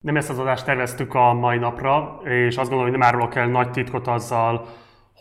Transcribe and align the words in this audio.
Nem 0.00 0.16
ezt 0.16 0.30
az 0.30 0.38
adást 0.38 0.64
terveztük 0.64 1.14
a 1.14 1.32
mai 1.32 1.58
napra, 1.58 2.20
és 2.24 2.56
azt 2.56 2.68
gondolom, 2.68 2.82
hogy 2.82 2.98
nem 2.98 3.08
árulok 3.08 3.34
el 3.34 3.46
nagy 3.46 3.70
titkot 3.70 4.06
azzal, 4.06 4.66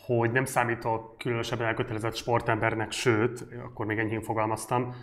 hogy 0.05 0.31
nem 0.31 0.45
számítok 0.45 1.17
különösebben 1.17 1.67
elkötelezett 1.67 2.15
sportembernek, 2.15 2.91
sőt, 2.91 3.45
akkor 3.65 3.85
még 3.85 3.97
enyhén 3.97 4.21
fogalmaztam, 4.21 4.93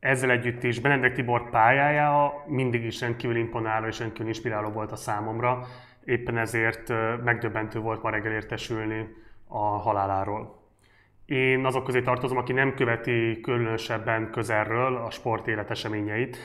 ezzel 0.00 0.30
együtt 0.30 0.62
is 0.62 0.80
Benedek 0.80 1.12
Tibor 1.12 1.50
pályája 1.50 2.44
mindig 2.46 2.84
is 2.84 3.00
rendkívül 3.00 3.36
imponáló 3.36 3.86
és 3.86 3.98
rendkívül 3.98 4.26
inspiráló 4.26 4.68
volt 4.68 4.92
a 4.92 4.96
számomra, 4.96 5.66
éppen 6.04 6.38
ezért 6.38 6.92
megdöbbentő 7.24 7.78
volt 7.78 8.02
ma 8.02 8.10
reggel 8.10 8.32
értesülni 8.32 9.08
a 9.46 9.58
haláláról. 9.58 10.62
Én 11.26 11.64
azok 11.64 11.84
közé 11.84 12.02
tartozom, 12.02 12.38
aki 12.38 12.52
nem 12.52 12.74
követi 12.74 13.40
különösebben 13.40 14.30
közelről 14.30 14.96
a 14.96 15.10
sport 15.10 15.48
életeseményeit, 15.48 16.38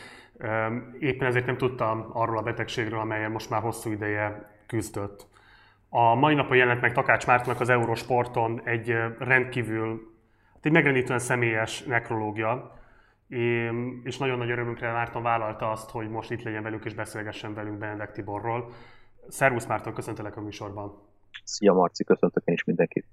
Éppen 1.00 1.28
ezért 1.28 1.46
nem 1.46 1.58
tudtam 1.58 2.10
arról 2.14 2.38
a 2.38 2.42
betegségről, 2.42 3.00
amelyen 3.00 3.32
most 3.32 3.50
már 3.50 3.62
hosszú 3.62 3.92
ideje 3.92 4.52
küzdött. 4.68 5.28
A 5.90 6.16
mai 6.16 6.36
napon 6.36 6.58
jelent 6.58 6.82
meg 6.82 6.94
Takács 6.94 7.28
Mártonnak 7.28 7.62
az 7.62 7.70
Eurosporton 7.70 8.62
egy 8.64 8.96
rendkívül, 9.20 10.14
hát 10.54 10.66
egy 10.66 10.72
megrendítően 10.72 11.20
személyes 11.20 11.84
nekrológia, 11.84 12.82
és 14.04 14.18
nagyon 14.18 14.38
nagy 14.38 14.50
örömünkre 14.50 14.92
Márton 14.92 15.24
vállalta 15.24 15.72
azt, 15.72 15.90
hogy 15.90 16.10
most 16.10 16.32
itt 16.32 16.44
legyen 16.44 16.64
velünk 16.64 16.86
és 16.86 16.94
beszélgessen 16.94 17.54
velünk 17.54 17.78
Benedek 17.78 18.12
Tiborról. 18.12 18.72
Szervusz 19.28 19.66
Márton, 19.66 19.94
köszöntelek 19.94 20.38
a 20.38 20.42
műsorban. 20.42 21.02
Szia 21.44 21.74
Marci, 21.74 22.04
köszöntök 22.04 22.44
én 22.46 22.54
is 22.54 22.64
mindenkit. 22.64 23.06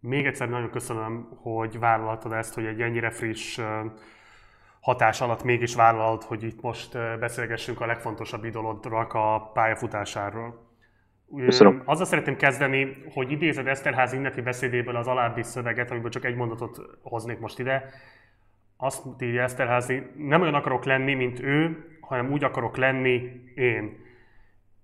Még 0.00 0.26
egyszer 0.26 0.48
nagyon 0.48 0.70
köszönöm, 0.70 1.28
hogy 1.42 1.78
vállaltad 1.78 2.32
ezt, 2.32 2.54
hogy 2.54 2.64
egy 2.64 2.80
ennyire 2.80 3.10
friss 3.10 3.60
hatás 4.80 5.20
alatt 5.20 5.42
mégis 5.42 5.74
vállalt, 5.74 6.24
hogy 6.24 6.42
itt 6.42 6.60
most 6.62 7.18
beszélgessünk 7.18 7.80
a 7.80 7.86
legfontosabb 7.86 8.44
idolodnak 8.44 9.12
a 9.14 9.50
pályafutásáról. 9.54 10.68
Köszönöm. 11.36 11.82
Azzal 11.84 12.06
szeretném 12.06 12.36
kezdeni, 12.36 13.04
hogy 13.12 13.30
idézed 13.30 13.66
Eszterház 13.66 14.12
ünnepi 14.12 14.40
beszédéből 14.40 14.96
az 14.96 15.06
alábbi 15.06 15.42
szöveget, 15.42 15.90
amiből 15.90 16.10
csak 16.10 16.24
egy 16.24 16.36
mondatot 16.36 16.80
hoznék 17.02 17.38
most 17.38 17.58
ide. 17.58 17.90
Azt 18.76 19.04
írja 19.22 19.42
Eszterházi, 19.42 20.02
nem 20.16 20.40
olyan 20.40 20.54
akarok 20.54 20.84
lenni, 20.84 21.14
mint 21.14 21.40
ő, 21.40 21.84
hanem 22.00 22.32
úgy 22.32 22.44
akarok 22.44 22.76
lenni 22.76 23.42
én. 23.54 24.08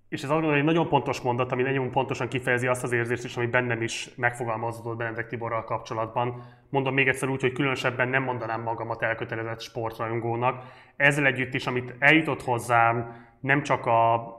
És 0.09 0.23
ez 0.23 0.31
egy 0.31 0.65
nagyon 0.65 0.89
pontos 0.89 1.21
mondat, 1.21 1.53
ami 1.53 1.63
nagyon 1.63 1.91
pontosan 1.91 2.29
kifejezi 2.29 2.67
azt 2.67 2.83
az 2.83 2.93
érzést 2.93 3.25
is, 3.25 3.37
ami 3.37 3.47
bennem 3.47 3.83
is 3.83 4.11
megfogalmazódott 4.17 4.97
Benedek 4.97 5.27
Tiborral 5.27 5.65
kapcsolatban. 5.65 6.43
Mondom 6.71 6.95
még 6.95 7.09
egyszer 7.09 7.29
úgy, 7.29 7.41
hogy 7.41 7.53
különösebben 7.53 8.09
nem 8.09 8.23
mondanám 8.23 8.63
magamat 8.63 9.03
elkötelezett 9.03 9.61
sportrajongónak. 9.61 10.65
Ezzel 10.97 11.27
együtt 11.27 11.55
is, 11.55 11.67
amit 11.67 11.95
eljutott 11.99 12.43
hozzám, 12.43 13.25
nem 13.41 13.63
csak 13.63 13.87
a 13.87 14.35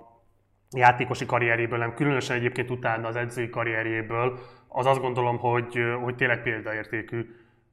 játékosi 0.72 1.26
karrieréből, 1.26 1.80
hanem 1.80 1.96
különösen 1.96 2.36
egyébként 2.36 2.70
utána 2.70 3.08
az 3.08 3.16
edzői 3.16 3.50
karrierjéből, 3.50 4.40
az 4.68 4.86
azt 4.86 5.02
gondolom, 5.02 5.38
hogy, 5.38 5.80
hogy 6.04 6.16
tényleg 6.16 6.42
példaértékű. 6.42 7.26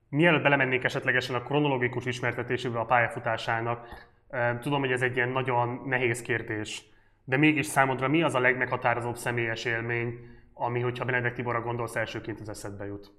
Mielőtt 0.08 0.42
belemennék 0.42 0.84
esetlegesen 0.84 1.34
a 1.34 1.42
kronológikus 1.42 2.04
ismertetésébe 2.04 2.78
a 2.78 2.84
pályafutásának, 2.84 3.86
eh, 4.28 4.58
tudom, 4.60 4.80
hogy 4.80 4.92
ez 4.92 5.02
egy 5.02 5.16
ilyen 5.16 5.28
nagyon 5.28 5.82
nehéz 5.86 6.22
kérdés 6.22 6.92
de 7.24 7.36
mégis 7.36 7.66
számodra 7.66 8.08
mi 8.08 8.22
az 8.22 8.34
a 8.34 8.40
legmeghatározóbb 8.40 9.16
személyes 9.16 9.64
élmény, 9.64 10.18
ami, 10.54 10.80
hogyha 10.80 11.04
Benedek 11.04 11.34
Tiborra 11.34 11.60
gondolsz, 11.60 11.96
elsőként 11.96 12.40
az 12.40 12.48
eszedbe 12.48 12.84
jut? 12.84 13.12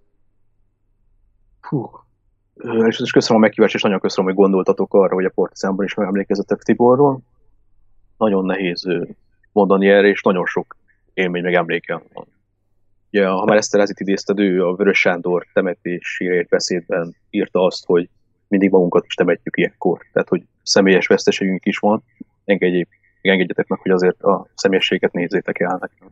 Hú. 1.62 1.89
És, 2.88 3.00
és 3.00 3.12
köszönöm 3.12 3.42
a 3.42 3.45
meghívást, 3.45 3.75
és 3.75 3.81
nagyon 3.81 4.00
köszönöm, 4.00 4.25
hogy 4.25 4.39
gondoltatok 4.39 4.94
arra, 4.94 5.14
hogy 5.14 5.25
a 5.25 5.30
Portizánban 5.30 5.86
is 5.86 5.94
megemlékezetek 5.94 6.62
Tiborról. 6.62 7.20
Nagyon 8.17 8.45
nehéz 8.45 8.88
mondani 9.52 9.89
erre, 9.89 10.08
és 10.08 10.22
nagyon 10.22 10.45
sok 10.45 10.75
élmény 11.14 11.44
meg 11.44 11.53
emléke 11.53 12.02
van. 12.14 12.28
Ugye, 13.12 13.28
ha 13.28 13.45
már 13.45 13.58
Eszterázit 13.58 14.00
idézted, 14.00 14.40
ő 14.40 14.66
a 14.66 14.75
Vörös 14.75 15.00
Sándor 15.00 15.45
temetésére 15.53 16.45
beszédben 16.50 17.16
írta 17.30 17.63
azt, 17.63 17.85
hogy 17.85 18.09
mindig 18.47 18.72
magunkat 18.72 19.06
is 19.06 19.13
temetjük 19.13 19.57
ilyenkor. 19.57 20.06
Tehát, 20.13 20.30
hogy 20.30 20.44
személyes 20.63 21.07
veszteségünk 21.07 21.66
is 21.66 21.78
van. 21.78 22.03
Engedjék 22.46 22.88
engedjetek 23.30 23.68
meg, 23.68 23.80
hogy 23.80 23.91
azért 23.91 24.22
a 24.22 24.47
személyességet 24.53 25.12
nézzétek 25.12 25.59
el 25.59 25.78
nekem. 25.81 26.08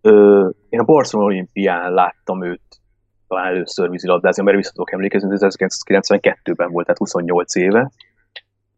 Ö, 0.00 0.48
én 0.68 0.80
a 0.80 0.84
Barcelona 0.84 1.28
olimpián 1.28 1.92
láttam 1.92 2.44
őt 2.44 2.80
talán 3.28 3.46
először 3.46 3.90
vízilabdázni, 3.90 4.42
mert 4.42 4.56
vissza 4.56 4.72
tudok 4.72 4.92
emlékezni, 4.92 5.32
ez 5.32 5.56
1992-ben 5.58 6.70
volt, 6.70 6.84
tehát 6.84 6.98
28 6.98 7.54
éve. 7.54 7.90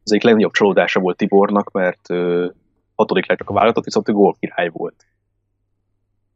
Az 0.05 0.12
egyik 0.12 0.22
legnagyobb 0.22 0.53
csalódása 0.53 1.00
volt 1.00 1.16
Tibornak, 1.16 1.71
mert 1.71 2.10
ö, 2.10 2.47
hatodik 2.94 3.26
lettek 3.28 3.50
a 3.50 3.53
vállalatot, 3.53 3.84
viszont 3.84 4.09
ő 4.09 4.12
gólkirály 4.12 4.69
volt. 4.69 5.06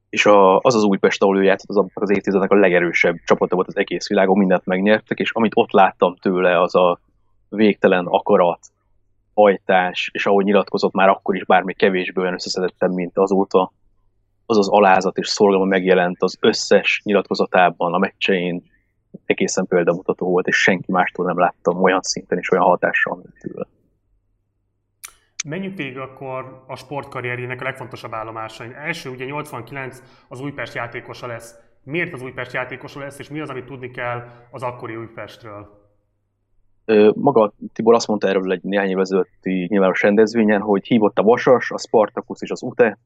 És 0.09 0.27
a, 0.27 0.59
az 0.59 0.75
az 0.75 0.83
Újpest, 0.83 1.23
ahol 1.23 1.39
ő 1.39 1.43
játszott, 1.43 1.77
az 1.77 1.87
az 1.95 2.11
évtizednek 2.11 2.51
a 2.51 2.57
legerősebb 2.57 3.17
csapata 3.25 3.55
volt 3.55 3.67
az 3.67 3.77
egész 3.77 4.09
világon, 4.09 4.39
mindent 4.39 4.67
megnyertek, 4.67 5.19
és 5.19 5.31
amit 5.33 5.53
ott 5.55 5.71
láttam 5.71 6.17
tőle, 6.17 6.61
az 6.61 6.75
a 6.75 7.01
végtelen 7.49 8.07
akarat, 8.07 8.61
hajtás, 9.43 10.11
és 10.13 10.27
ahogy 10.27 10.45
nyilatkozott 10.45 10.93
már 10.93 11.09
akkor 11.09 11.35
is 11.35 11.45
bármi 11.45 11.75
kevésbé 11.75 12.21
olyan 12.21 12.33
összeszedettem, 12.33 12.93
mint 12.93 13.19
azóta, 13.19 13.73
az 14.47 14.59
az 14.59 14.69
alázat 14.69 15.19
és 15.19 15.29
szorgalma 15.29 15.65
megjelent 15.65 16.23
az 16.23 16.37
összes 16.41 17.01
nyilatkozatában, 17.05 17.95
a 17.95 17.99
meccsein, 17.99 18.63
egészen 19.27 19.67
példamutató 19.67 20.31
volt, 20.31 20.47
és 20.47 20.57
senki 20.57 20.93
mástól 20.93 21.27
nem 21.27 21.39
láttam 21.39 21.83
olyan 21.83 22.01
szinten 22.03 22.39
és 22.39 22.51
olyan 22.51 22.65
hatással, 22.65 23.17
mint 23.17 23.39
tőle. 23.41 23.67
Menjünk 25.47 25.77
végig 25.77 25.99
akkor 25.99 26.65
a 26.67 26.77
sportkarrierjének 26.77 27.61
a 27.61 27.65
legfontosabb 27.65 28.13
állomásain. 28.13 28.73
Első, 28.73 29.11
ugye 29.11 29.25
89 29.25 30.03
az 30.29 30.41
Újpest 30.41 30.75
játékosa 30.75 31.27
lesz. 31.27 31.55
Miért 31.85 32.13
az 32.13 32.23
Újpest 32.23 32.53
játékosa 32.53 33.01
lesz, 33.01 33.19
és 33.19 33.29
mi 33.29 33.41
az, 33.41 33.49
amit 33.49 33.65
tudni 33.65 33.91
kell 33.91 34.29
az 34.51 34.63
akkori 34.63 34.97
Újpestről? 34.97 35.88
Maga 37.15 37.53
Tibor 37.73 37.95
azt 37.95 38.07
mondta 38.07 38.29
erről 38.29 38.53
egy 38.53 38.63
néhány 38.63 38.89
év 38.89 38.99
ezelőtti 38.99 39.67
nyilvános 39.69 40.03
rendezvényen, 40.03 40.61
hogy 40.61 40.87
hívott 40.87 41.19
a 41.19 41.23
Vasas, 41.23 41.71
a 41.71 41.79
Spartacus 41.79 42.41
és 42.41 42.51
az 42.51 42.63
UTE. 42.63 42.99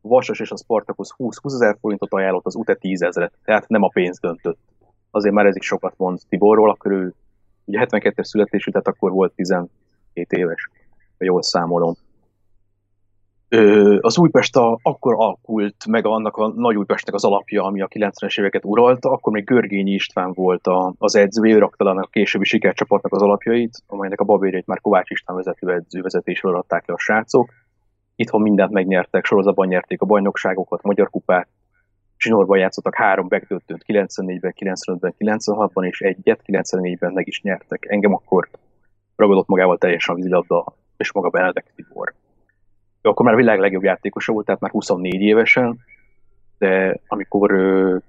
A 0.00 0.08
Vasas 0.08 0.40
és 0.40 0.50
a 0.50 0.56
Spartacus 0.56 1.14
20-20 1.18 1.44
ezer 1.44 1.76
forintot 1.80 2.12
ajánlott, 2.12 2.46
az 2.46 2.54
UTE 2.54 2.74
10 2.74 3.02
ezeret, 3.02 3.32
tehát 3.44 3.68
nem 3.68 3.82
a 3.82 3.88
pénz 3.88 4.18
döntött. 4.18 4.58
Azért 5.10 5.34
már 5.34 5.46
ez 5.46 5.56
is 5.56 5.66
sokat 5.66 5.94
mond 5.96 6.18
Tiborról, 6.28 6.70
akkor 6.70 6.92
ő 6.92 7.14
ugye 7.64 7.86
72-es 7.86 8.24
születésű, 8.24 8.70
tehát 8.70 8.86
akkor 8.86 9.10
volt 9.10 9.32
17 9.32 9.68
éves, 10.28 10.70
ha 11.18 11.24
jól 11.24 11.42
számolom 11.42 11.94
az 14.00 14.18
Újpest 14.18 14.56
a, 14.56 14.78
akkor 14.82 15.14
alakult 15.14 15.86
meg 15.86 16.06
annak 16.06 16.36
a 16.36 16.48
Nagy 16.48 16.76
Újpestnek 16.76 17.14
az 17.14 17.24
alapja, 17.24 17.64
ami 17.64 17.80
a 17.80 17.88
90-es 17.88 18.40
éveket 18.40 18.64
uralta, 18.64 19.10
akkor 19.10 19.32
még 19.32 19.44
Görgényi 19.44 19.90
István 19.90 20.32
volt 20.32 20.66
a, 20.66 20.94
az 20.98 21.14
edző, 21.14 21.50
ő 21.50 21.58
rakta 21.58 21.90
a 21.90 22.08
későbbi 22.10 22.44
sikercsapatnak 22.44 23.12
az 23.12 23.22
alapjait, 23.22 23.82
amelynek 23.86 24.20
a 24.20 24.24
babérjét 24.24 24.66
már 24.66 24.80
Kovács 24.80 25.10
István 25.10 25.36
vezető 25.36 25.72
edző 25.72 26.00
vezetésről 26.02 26.56
adták 26.56 26.86
le 26.86 26.94
a 26.94 26.98
srácok. 26.98 27.50
Itthon 28.16 28.40
mindent 28.40 28.70
megnyertek, 28.70 29.24
sorozatban 29.24 29.66
nyerték 29.66 30.00
a 30.00 30.06
bajnokságokat, 30.06 30.82
Magyar 30.82 31.10
Kupát, 31.10 31.48
Zsinorban 32.18 32.58
játszottak 32.58 32.94
három 32.94 33.28
begdöntőt 33.28 33.84
94-ben, 33.86 34.54
95-ben, 34.58 35.14
96-ban, 35.18 35.86
és 35.86 36.00
egyet 36.00 36.40
94-ben 36.46 37.12
meg 37.12 37.26
is 37.26 37.42
nyertek. 37.42 37.86
Engem 37.88 38.14
akkor 38.14 38.48
ragadott 39.16 39.46
magával 39.46 39.78
teljesen 39.78 40.14
a 40.14 40.16
vízilabda, 40.16 40.64
és 40.96 41.12
maga 41.12 41.28
Benedek 41.28 41.72
Tibor 41.74 42.14
ő 43.02 43.08
akkor 43.08 43.24
már 43.24 43.34
a 43.34 43.38
világ 43.38 43.58
legjobb 43.58 43.82
játékosa 43.82 44.32
volt, 44.32 44.46
tehát 44.46 44.60
már 44.60 44.70
24 44.70 45.20
évesen, 45.20 45.78
de 46.58 47.00
amikor 47.06 47.50
ő 47.52 48.00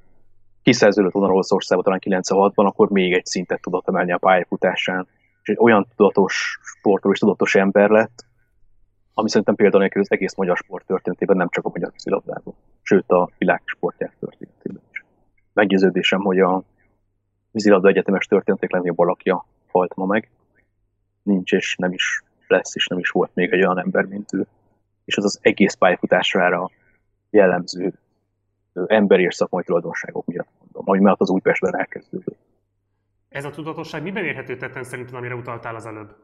kiszerződött 0.62 1.12
volna 1.12 1.34
Olaszországba 1.34 1.84
talán 1.84 2.02
96-ban, 2.04 2.66
akkor 2.66 2.90
még 2.90 3.14
egy 3.14 3.26
szintet 3.26 3.62
tudott 3.62 3.88
emelni 3.88 4.12
a 4.12 4.18
pályafutásán, 4.18 5.08
és 5.42 5.50
egy 5.50 5.58
olyan 5.60 5.88
tudatos 5.96 6.60
sportról 6.62 7.14
és 7.14 7.20
tudatos 7.20 7.56
ember 7.56 7.90
lett, 7.90 8.26
ami 9.14 9.30
szerintem 9.30 9.56
például 9.56 9.90
az 9.94 10.12
egész 10.12 10.36
magyar 10.36 10.58
sport 10.58 10.86
történetében, 10.86 11.38
nem 11.38 11.50
csak 11.50 11.66
a 11.66 11.70
magyar 11.74 11.92
vízilabdában, 11.92 12.54
sőt 12.82 13.10
a 13.12 13.30
világ 13.38 13.62
sportják 13.66 14.16
történetében 14.20 14.82
is. 14.92 15.04
Meggyőződésem, 15.54 16.22
hogy 16.22 16.40
a 16.40 16.64
vízilabda 17.52 17.88
egyetemes 17.88 18.26
történetek 18.26 18.72
legnagyobb 18.72 19.00
alakja 19.00 19.46
halt 19.68 19.96
ma 19.96 20.06
meg. 20.06 20.30
Nincs 21.24 21.54
és 21.54 21.76
nem 21.76 21.92
is 21.92 22.24
lesz, 22.48 22.76
és 22.76 22.88
nem 22.88 23.00
is 23.00 23.10
volt 23.10 23.32
még 23.34 23.52
egy 23.52 23.64
olyan 23.64 23.80
ember, 23.80 24.06
mint 24.06 24.34
ő 24.34 24.48
és 25.06 25.18
az 25.18 25.24
az 25.24 25.40
egész 25.42 25.74
pályafutására 25.74 26.70
jellemző 27.30 27.94
emberi 28.74 29.24
és 29.24 29.36
szakmai 29.36 29.64
tulajdonságok 29.64 30.26
miatt 30.26 30.50
mondom, 30.60 30.84
ami 30.86 31.00
miatt 31.00 31.20
az 31.20 31.30
Újpestben 31.30 31.78
elkezdődött. 31.78 32.38
Ez 33.30 33.46
a 33.46 33.50
tudatosság 33.50 34.04
miben 34.04 34.26
érhető 34.26 34.58
tetten 34.58 34.84
szerintem, 34.84 35.16
amire 35.16 35.36
utaltál 35.36 35.76
az 35.76 35.86
előbb? 35.86 36.16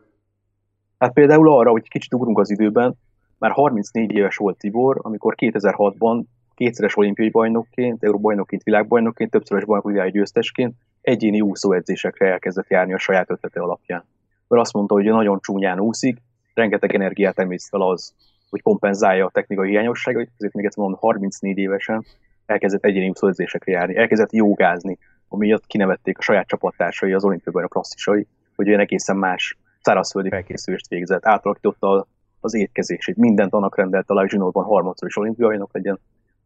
Hát 0.97 1.13
például 1.13 1.51
arra, 1.51 1.71
hogy 1.71 1.89
kicsit 1.89 2.13
ugrunk 2.13 2.39
az 2.39 2.49
időben, 2.49 2.95
már 3.37 3.51
34 3.51 4.11
éves 4.11 4.35
volt 4.35 4.57
Tibor, 4.57 4.99
amikor 5.01 5.35
2006-ban 5.37 6.23
kétszeres 6.55 6.97
olimpiai 6.97 7.29
bajnokként, 7.29 8.03
euróbajnokként, 8.03 8.63
világbajnokként, 8.63 9.31
többszörös 9.31 9.65
bajnoki 9.65 10.11
győztesként 10.11 10.75
egyéni 11.01 11.41
úszóedzésekre 11.41 12.31
elkezdett 12.31 12.67
járni 12.67 12.93
a 12.93 12.97
saját 12.97 13.29
ötlete 13.29 13.61
alapján. 13.61 14.03
Mert 14.47 14.61
azt 14.61 14.73
mondta, 14.73 14.93
hogy 14.93 15.03
nagyon 15.03 15.39
csúnyán 15.41 15.79
úszik, 15.79 16.17
rengeteg 16.53 16.95
energiát 16.95 17.39
emész 17.39 17.69
fel 17.69 17.81
az, 17.81 18.13
hogy 18.49 18.61
kompenzálja 18.61 19.25
a 19.25 19.29
technikai 19.29 19.69
hiányosságait, 19.69 20.31
ezért 20.37 20.53
még 20.53 20.65
egyszer 20.65 20.83
mondom, 20.83 20.99
34 20.99 21.57
évesen 21.57 22.05
elkezdett 22.45 22.83
egyéni 22.83 23.09
úszóedzésekre 23.09 23.71
járni, 23.71 23.97
elkezdett 23.97 24.31
jogázni, 24.31 24.97
amiatt 25.27 25.65
kinevették 25.65 26.17
a 26.17 26.21
saját 26.21 26.47
csapattársai, 26.47 27.13
az 27.13 27.23
olimpiában 27.23 27.63
a 27.63 27.67
klasszisai, 27.67 28.27
hogy 28.55 28.67
olyan 28.67 28.79
egészen 28.79 29.17
más 29.17 29.57
szárazföldi 29.81 30.29
felkészülést 30.29 30.87
végzett, 30.87 31.25
átalakította 31.25 32.07
az 32.39 32.53
étkezését, 32.53 33.15
mindent 33.15 33.53
annak 33.53 33.77
rendelt 33.77 34.09
a 34.09 34.27
zsinórban 34.27 34.63
harmadszor 34.63 35.07
is 35.07 35.17
olimpiainak 35.17 35.73
legyen, 35.73 35.99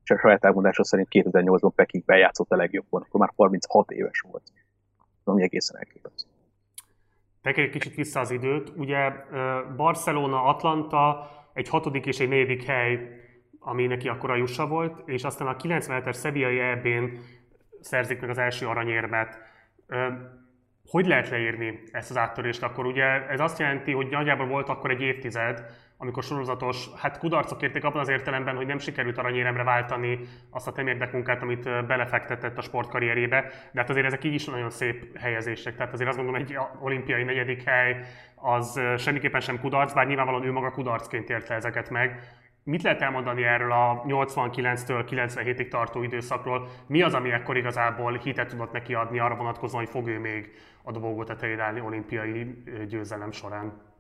és 0.04 0.10
a 0.10 0.18
saját 0.18 0.46
elmondása 0.46 0.84
szerint 0.84 1.08
2008-ban 1.12 1.72
Pekingben 1.76 2.18
játszott 2.18 2.52
a 2.52 2.56
legjobban, 2.56 3.02
akkor 3.02 3.20
már 3.20 3.32
36 3.36 3.92
éves 3.92 4.20
volt. 4.20 4.44
Ami 5.24 5.44
egészen 5.44 5.78
elképesztő. 5.78 6.30
Tekerj 7.42 7.70
kicsit 7.70 7.96
vissza 7.96 8.20
az 8.20 8.32
időt. 8.32 8.72
Ugye 8.76 9.12
Barcelona, 9.76 10.44
Atlanta, 10.44 11.30
egy 11.54 11.70
hatodik 11.70 12.06
és 12.06 12.20
egy 12.20 12.30
negyedik 12.30 12.64
hely, 12.64 13.22
ami 13.60 13.88
neki 13.88 14.08
akkor 14.08 14.32
a 14.32 14.36
jussa 14.36 14.68
volt, 14.68 15.08
és 15.08 15.24
aztán 15.24 15.48
a 15.48 15.56
97-es 15.56 16.20
Sevillai 16.20 16.60
eb 16.60 16.88
szerzik 17.82 18.20
meg 18.20 18.30
az 18.30 18.38
első 18.38 18.68
aranyérmet. 18.68 19.38
Hogy 20.86 21.08
lehet 21.08 21.30
leírni 21.30 21.80
ezt 21.92 22.10
az 22.10 22.18
áttörést 22.18 22.64
akkor? 22.64 22.86
Ugye 22.86 23.28
ez 23.28 23.40
azt 23.40 23.60
jelenti, 23.60 23.92
hogy 23.92 24.08
nagyjából 24.08 24.48
volt 24.48 24.70
akkor 24.70 24.92
egy 24.92 25.02
évtized, 25.02 25.66
amikor 26.04 26.24
sorozatos, 26.24 26.88
hát 26.98 27.18
kudarcok 27.18 27.62
érték 27.62 27.84
abban 27.84 28.02
az 28.02 28.10
értelemben, 28.10 28.56
hogy 28.56 28.66
nem 28.66 28.80
sikerült 28.80 29.18
aranyéremre 29.18 29.64
váltani 29.64 30.20
azt 30.50 30.68
a 30.68 30.72
temérdek 30.72 31.42
amit 31.42 31.86
belefektetett 31.86 32.58
a 32.58 32.62
sportkarrierébe, 32.62 33.42
de 33.72 33.80
hát 33.80 33.90
azért 33.90 34.06
ezek 34.06 34.24
így 34.24 34.34
is 34.34 34.46
nagyon 34.46 34.70
szép 34.70 35.18
helyezések. 35.18 35.76
Tehát 35.76 35.94
azért 35.94 36.10
azt 36.10 36.18
gondolom, 36.18 36.42
egy 36.42 36.58
olimpiai 36.80 37.24
negyedik 37.24 37.64
hely 37.64 38.00
az 38.36 38.82
semmiképpen 38.98 39.42
sem 39.42 39.60
kudarc, 39.60 39.94
bár 39.94 40.08
nyilvánvalóan 40.08 40.46
ő 40.46 40.52
maga 40.52 40.72
kudarcként 40.72 41.30
érte 41.30 41.54
ezeket 41.54 41.90
meg. 41.90 42.20
Mit 42.64 42.82
lehet 42.82 43.02
elmondani 43.02 43.44
erről 43.44 43.72
a 43.72 44.04
89-től 44.08 45.06
97-ig 45.10 45.68
tartó 45.68 46.04
időszakról? 46.04 46.68
Mi 46.88 47.02
az, 47.02 47.14
ami 47.14 47.32
ekkor 47.32 47.58
igazából 47.58 48.14
hitet 48.14 48.48
tudott 48.48 48.72
neki 48.72 48.94
adni 48.94 49.20
arra 49.20 49.36
vonatkozóan, 49.36 49.84
hogy 49.84 49.94
fog 49.94 50.08
ő 50.08 50.20
még 50.20 50.52
a 50.84 50.92
dobogó 50.92 51.24
tetején 51.24 51.60
állni 51.60 51.82
olimpiai 51.82 52.64
győzelem 52.88 53.32
során? 53.32 53.93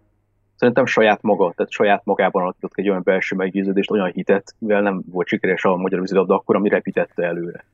Szerintem 0.56 0.86
saját 0.86 1.22
maga, 1.22 1.54
tehát 1.56 1.72
saját 1.72 2.06
magában 2.06 2.42
alakított 2.42 2.72
egy 2.76 2.90
olyan 2.90 3.02
belső 3.04 3.36
meggyőződést, 3.36 3.92
olyan 3.92 4.12
hitet, 4.12 4.56
mivel 4.58 4.82
nem 4.82 5.02
volt 5.12 5.28
sikeres 5.28 5.64
a 5.64 5.76
magyar 5.76 6.00
vízilabda 6.00 6.36
akkor, 6.36 6.56
amire 6.56 6.80
vitette 6.84 7.24
előre. 7.24 7.66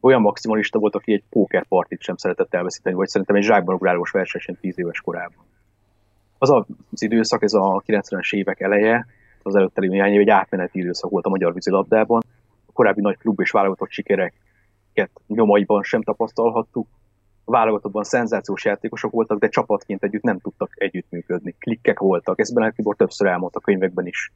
Olyan 0.00 0.20
maximalista 0.20 0.78
volt, 0.78 0.94
aki 0.94 1.12
egy 1.12 1.22
pókerpartit 1.30 2.02
sem 2.02 2.16
szeretett 2.16 2.54
elveszíteni, 2.54 2.96
vagy 2.96 3.08
szerintem 3.08 3.36
egy 3.36 3.42
zsákban 3.42 3.74
ugrálós 3.74 4.10
versenyen 4.10 4.60
10 4.60 4.78
éves 4.78 5.00
korában. 5.00 5.44
Az 6.38 6.50
az 6.50 7.02
időszak, 7.02 7.42
ez 7.42 7.54
a 7.54 7.82
90-es 7.86 8.34
évek 8.34 8.60
eleje, 8.60 9.06
az 9.42 9.54
előtte 9.54 9.80
néhány 9.80 10.12
év 10.12 10.20
egy 10.20 10.30
átmeneti 10.30 10.78
időszak 10.78 11.10
volt 11.10 11.26
a 11.26 11.28
magyar 11.28 11.52
vízilabdában. 11.52 12.22
A 12.66 12.72
korábbi 12.72 13.00
nagy 13.00 13.16
klub 13.16 13.40
és 13.40 13.50
válogatott 13.50 13.90
sikereket 13.90 15.10
nyomaiban 15.26 15.82
sem 15.82 16.02
tapasztalhattuk. 16.02 16.86
Válogatottban 17.50 18.04
szenzációs 18.04 18.64
játékosok 18.64 19.12
voltak, 19.12 19.38
de 19.38 19.48
csapatként 19.48 20.02
együtt 20.02 20.22
nem 20.22 20.38
tudtak 20.38 20.70
együttműködni. 20.74 21.54
Klikkek 21.58 21.98
voltak, 21.98 22.40
ezt 22.40 22.54
Benel 22.54 22.72
Tibor 22.72 22.96
többször 22.96 23.28
elmondta 23.28 23.58
a 23.58 23.62
könyvekben 23.62 24.06
is. 24.06 24.32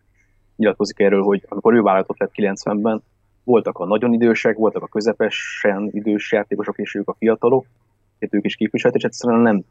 Nyilatkozik 0.56 0.98
erről, 0.98 1.22
hogy 1.22 1.44
amikor 1.48 1.74
ő 1.74 1.82
válogatott 1.82 2.18
lett 2.18 2.32
90-ben, 2.34 3.02
voltak 3.44 3.78
a 3.78 3.86
nagyon 3.86 4.12
idősek, 4.12 4.56
voltak 4.56 4.82
a 4.82 4.86
közepesen 4.86 5.88
idős 5.92 6.32
játékosok, 6.32 6.78
és 6.78 6.94
ők 6.94 7.08
a 7.08 7.14
fiatalok, 7.18 7.66
ők 8.18 8.44
is 8.44 8.56
képviselt, 8.56 8.94
és 8.94 9.02
egyszerűen 9.02 9.40
nem 9.40 9.64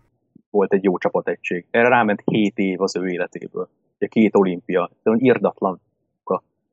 volt 0.50 0.74
egy 0.74 0.84
jó 0.84 0.98
csapategység. 0.98 1.66
Erre 1.72 1.88
ráment 1.88 2.22
7 2.26 2.58
év 2.58 2.82
az 2.82 2.96
ő 2.96 3.08
életéből 3.08 3.70
ugye 4.04 4.08
két 4.08 4.36
olimpia, 4.36 4.90
de 5.04 5.14
irdatlan, 5.18 5.82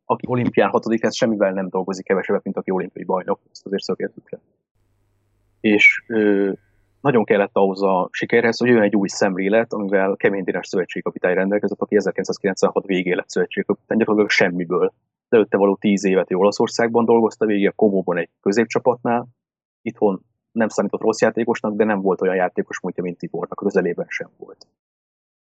aki 0.05 0.27
olimpián 0.29 0.71
hatodik, 0.71 1.03
ez 1.03 1.17
semmivel 1.17 1.53
nem 1.53 1.69
dolgozik 1.69 2.05
kevesebbet, 2.05 2.45
mint 2.45 2.57
aki 2.57 2.71
olimpiai 2.71 3.05
bajnok, 3.05 3.41
ezt 3.51 3.67
azért 3.67 3.83
szögértük 3.83 4.31
le. 4.31 4.39
És 5.61 6.05
ö, 6.07 6.53
nagyon 7.01 7.25
kellett 7.25 7.51
ahhoz 7.53 7.83
a 7.83 8.09
sikerhez, 8.13 8.59
hogy 8.59 8.69
jön 8.69 8.83
egy 8.83 8.97
új 8.97 9.09
szemlélet, 9.09 9.73
amivel 9.73 10.17
Kemény 10.17 10.45
Dénes 10.45 10.69
szövetségkapitány 10.69 11.35
rendelkezett, 11.35 11.81
aki 11.81 11.97
1996 11.97 12.87
végén 12.87 13.17
lett 13.17 13.29
szövetségkapitány, 13.29 13.99
gyakorlatilag 13.99 14.31
semmiből. 14.31 14.93
De 15.29 15.37
előtte 15.37 15.57
való 15.57 15.77
tíz 15.77 16.05
évet 16.05 16.33
Olaszországban 16.33 17.05
dolgozta, 17.05 17.47
végig 17.47 17.69
a 17.69 17.73
Komóban 17.73 18.17
egy 18.19 18.29
középcsapatnál, 18.41 19.29
itthon 19.83 20.23
nem 20.53 20.69
számított 20.69 21.01
rossz 21.01 21.21
játékosnak, 21.21 21.75
de 21.75 21.85
nem 21.85 22.01
volt 22.01 22.21
olyan 22.21 22.35
játékos, 22.35 22.81
mint 22.81 23.19
Tibornak, 23.19 23.59
közelében 23.59 24.07
sem 24.09 24.31
volt. 24.39 24.67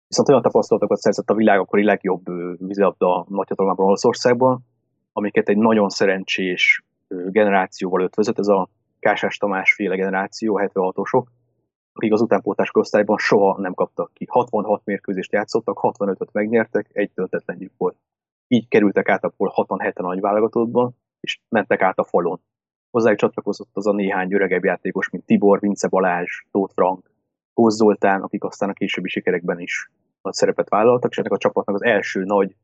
Viszont 0.07 0.29
olyan 0.29 0.41
tapasztalatokat 0.41 0.97
szerzett 0.97 1.29
a 1.29 1.33
világ 1.33 1.59
akkori 1.59 1.83
legjobb 1.83 2.23
vízilabda 2.57 3.25
nagyhatalmában 3.29 3.85
Olaszországban, 3.85 4.59
amiket 5.13 5.49
egy 5.49 5.57
nagyon 5.57 5.89
szerencsés 5.89 6.83
generációval 7.07 8.01
ötvözött, 8.01 8.39
ez 8.39 8.47
a 8.47 8.69
Kásás 8.99 9.37
Tamás 9.37 9.73
féle 9.73 9.95
generáció, 9.95 10.59
76-osok, 10.61 11.23
akik 11.93 12.13
az 12.13 12.21
utánpótás 12.21 12.69
osztályban 12.73 13.17
soha 13.17 13.61
nem 13.61 13.73
kaptak 13.73 14.11
ki. 14.13 14.25
66 14.29 14.81
mérkőzést 14.85 15.31
játszottak, 15.31 15.79
65-öt 15.81 16.31
megnyertek, 16.31 16.89
egy 16.93 17.11
töltetlenjük 17.11 17.73
volt. 17.77 17.95
Így 18.47 18.67
kerültek 18.67 19.09
át 19.09 19.23
a 19.23 19.33
67 19.37 19.97
nagy 19.97 20.19
válogatottban, 20.19 20.95
és 21.19 21.39
mentek 21.49 21.81
át 21.81 21.99
a 21.99 22.03
falon. 22.03 22.39
Hozzájuk 22.91 23.19
csatlakozott 23.19 23.69
az 23.73 23.87
a 23.87 23.91
néhány 23.93 24.33
öregebb 24.33 24.63
játékos, 24.63 25.09
mint 25.09 25.25
Tibor, 25.25 25.59
Vince 25.59 25.87
Balázs, 25.87 26.43
Tóth 26.51 26.73
Frank, 26.73 27.09
Zoltán, 27.53 28.21
akik 28.21 28.43
aztán 28.43 28.69
a 28.69 28.73
későbbi 28.73 29.09
sikerekben 29.09 29.59
is 29.59 29.91
nagy 30.21 30.33
szerepet 30.33 30.69
vállaltak, 30.69 31.11
és 31.11 31.17
ennek 31.17 31.31
a 31.31 31.37
csapatnak 31.37 31.75
az 31.75 31.83
első 31.83 32.23
nagy 32.23 32.55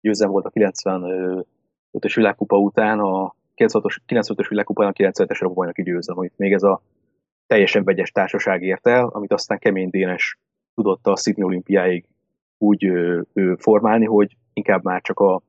győzelem 0.00 0.32
volt 0.32 0.46
a 0.46 0.50
95-ös 0.50 2.12
világkupa 2.14 2.58
után, 2.58 2.98
a 2.98 3.34
95-ös, 3.56 3.98
95-ös 4.08 4.46
világkupa 4.48 4.86
a 4.86 4.92
97-es 4.92 5.40
Európa-bajnoki 5.40 5.82
győzelem, 5.82 6.18
amit 6.18 6.32
még 6.36 6.52
ez 6.52 6.62
a 6.62 6.82
teljesen 7.46 7.84
vegyes 7.84 8.10
társaság 8.10 8.62
ért 8.62 8.86
el, 8.86 9.06
amit 9.06 9.32
aztán 9.32 9.58
Kemény 9.58 9.90
Dénes 9.90 10.38
tudott 10.74 11.06
a 11.06 11.16
Sydney 11.16 11.46
olimpiáig 11.46 12.04
úgy 12.58 12.84
ö, 12.84 13.20
ö, 13.32 13.54
formálni, 13.58 14.04
hogy 14.04 14.36
inkább 14.52 14.84
már 14.84 15.00
csak 15.00 15.20
a 15.20 15.42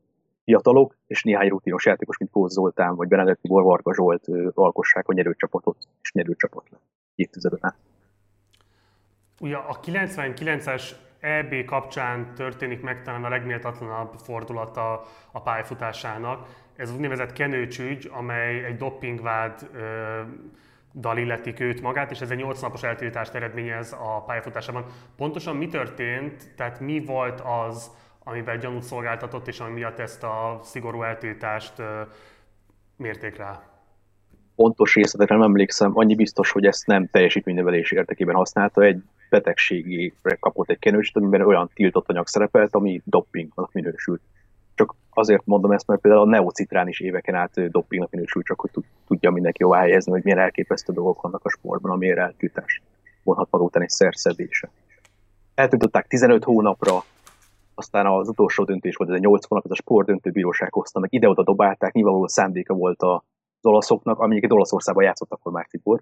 fiatalok 0.43 0.97
és 1.07 1.23
néhány 1.23 1.49
rutinos 1.49 1.85
játékos, 1.85 2.17
mint 2.17 2.31
Kóz 2.31 2.53
Zoltán 2.53 2.95
vagy 2.95 3.07
Benedek 3.07 3.39
Tibor 3.41 3.63
Varga 3.63 3.93
Zsolt 3.93 4.27
ö, 4.27 4.49
alkossák 4.53 5.07
a 5.07 5.13
nyerőcsapatot, 5.13 5.77
és 6.01 6.11
nyerőcsapat 6.11 6.69
lett 6.69 6.81
évtizeden 7.15 7.59
át. 7.61 7.75
Ugye 9.39 9.55
a 9.55 9.79
99-es 9.79 10.91
EB 11.19 11.65
kapcsán 11.65 12.33
történik 12.35 12.81
meg 12.81 13.01
talán 13.01 13.23
a 13.23 13.29
legméltatlanabb 13.29 14.13
fordulata 14.13 15.05
a 15.31 15.41
pályafutásának. 15.41 16.47
Ez 16.77 16.93
úgynevezett 16.93 17.33
kenőcsügy, 17.33 18.09
amely 18.11 18.63
egy 18.63 18.77
doppingvád 18.77 19.69
dal 20.95 21.17
illetik 21.17 21.59
őt 21.59 21.81
magát, 21.81 22.11
és 22.11 22.21
ez 22.21 22.31
egy 22.31 22.37
8 22.37 22.61
napos 22.61 22.83
eltiltást 22.83 23.33
eredményez 23.33 23.93
a 23.93 24.23
pályafutásában. 24.25 24.85
Pontosan 25.15 25.55
mi 25.55 25.67
történt, 25.67 26.53
tehát 26.55 26.79
mi 26.79 27.03
volt 27.05 27.41
az, 27.67 27.91
amivel 28.23 28.57
gyanút 28.57 28.83
szolgáltatott, 28.83 29.47
és 29.47 29.59
ami 29.59 29.73
miatt 29.73 29.99
ezt 29.99 30.23
a 30.23 30.59
szigorú 30.63 31.01
eltiltást 31.01 31.73
mérték 32.95 33.37
rá? 33.37 33.61
Pontos 34.55 34.95
részletekre 34.95 35.35
nem 35.35 35.43
emlékszem, 35.43 35.91
annyi 35.93 36.15
biztos, 36.15 36.51
hogy 36.51 36.65
ezt 36.65 36.87
nem 36.87 37.07
teljesítménynevelési 37.07 37.95
értekében 37.95 38.35
használta, 38.35 38.81
egy 38.81 39.03
betegségére 39.29 40.35
kapott 40.39 40.69
egy 40.69 40.79
kenőst, 40.79 41.15
amiben 41.15 41.41
olyan 41.41 41.69
tiltott 41.73 42.09
anyag 42.09 42.27
szerepelt, 42.27 42.75
ami 42.75 43.01
dopingnak 43.05 43.71
minősült. 43.71 44.21
Csak 44.77 44.95
azért 45.09 45.45
mondom 45.45 45.71
ezt, 45.71 45.87
mert 45.87 46.01
például 46.01 46.23
a 46.23 46.29
neocitrán 46.29 46.87
is 46.87 46.99
éveken 46.99 47.35
át 47.35 47.69
dopingnak 47.71 48.11
minősült, 48.11 48.45
csak 48.45 48.59
hogy 48.59 48.69
tudja 49.07 49.31
mindenki 49.31 49.63
jól 49.63 49.77
helyezni, 49.77 50.11
hogy 50.11 50.23
milyen 50.23 50.39
elképesztő 50.39 50.93
dolgok 50.93 51.21
vannak 51.21 51.45
a 51.45 51.49
sportban, 51.49 51.91
amiért 51.91 52.17
eltiltás 52.17 52.81
vonhat 53.23 53.47
maga 53.51 53.63
után 53.63 53.81
egy 53.81 53.89
szerszedése. 53.89 54.69
Eltiltották 55.55 56.07
15 56.07 56.43
hónapra, 56.43 57.03
aztán 57.75 58.05
az 58.05 58.27
utolsó 58.27 58.63
döntés 58.63 58.95
volt, 58.95 59.09
ez 59.09 59.15
a 59.15 59.19
8 59.19 59.45
hónap, 59.45 59.65
ez 59.65 59.71
a 59.71 59.75
sportdöntőbíróság 59.75 60.73
hozta 60.73 60.99
meg, 60.99 61.13
ide-oda 61.13 61.43
dobálták, 61.43 61.93
nyilvánvaló 61.93 62.27
szándéka 62.27 62.73
volt 62.73 63.01
az 63.01 63.21
olaszoknak, 63.61 64.19
amelyeket 64.19 64.51
Olaszországban 64.51 65.03
játszottak 65.03 65.37
akkor 65.39 65.51
már 65.51 65.67
Tibor, 65.69 66.01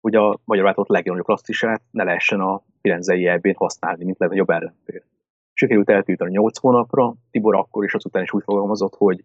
hogy 0.00 0.14
a 0.14 0.38
magyar 0.44 0.64
válogatott 0.64 0.96
legnagyobb 0.96 1.24
klasszisát 1.24 1.82
ne 1.90 2.04
lehessen 2.04 2.40
a 2.40 2.62
Firenzei 2.80 3.26
eb 3.26 3.56
használni, 3.56 4.04
mint 4.04 4.18
legnagyobb 4.18 4.50
ellenfél. 4.50 5.02
Sikerült 5.58 5.90
eltűnteni 5.90 6.30
8 6.30 6.58
hónapra, 6.58 7.14
Tibor 7.30 7.54
akkor 7.54 7.84
is 7.84 7.94
azután 7.94 8.22
is 8.22 8.32
úgy 8.32 8.42
fogalmazott, 8.42 8.94
hogy 8.94 9.24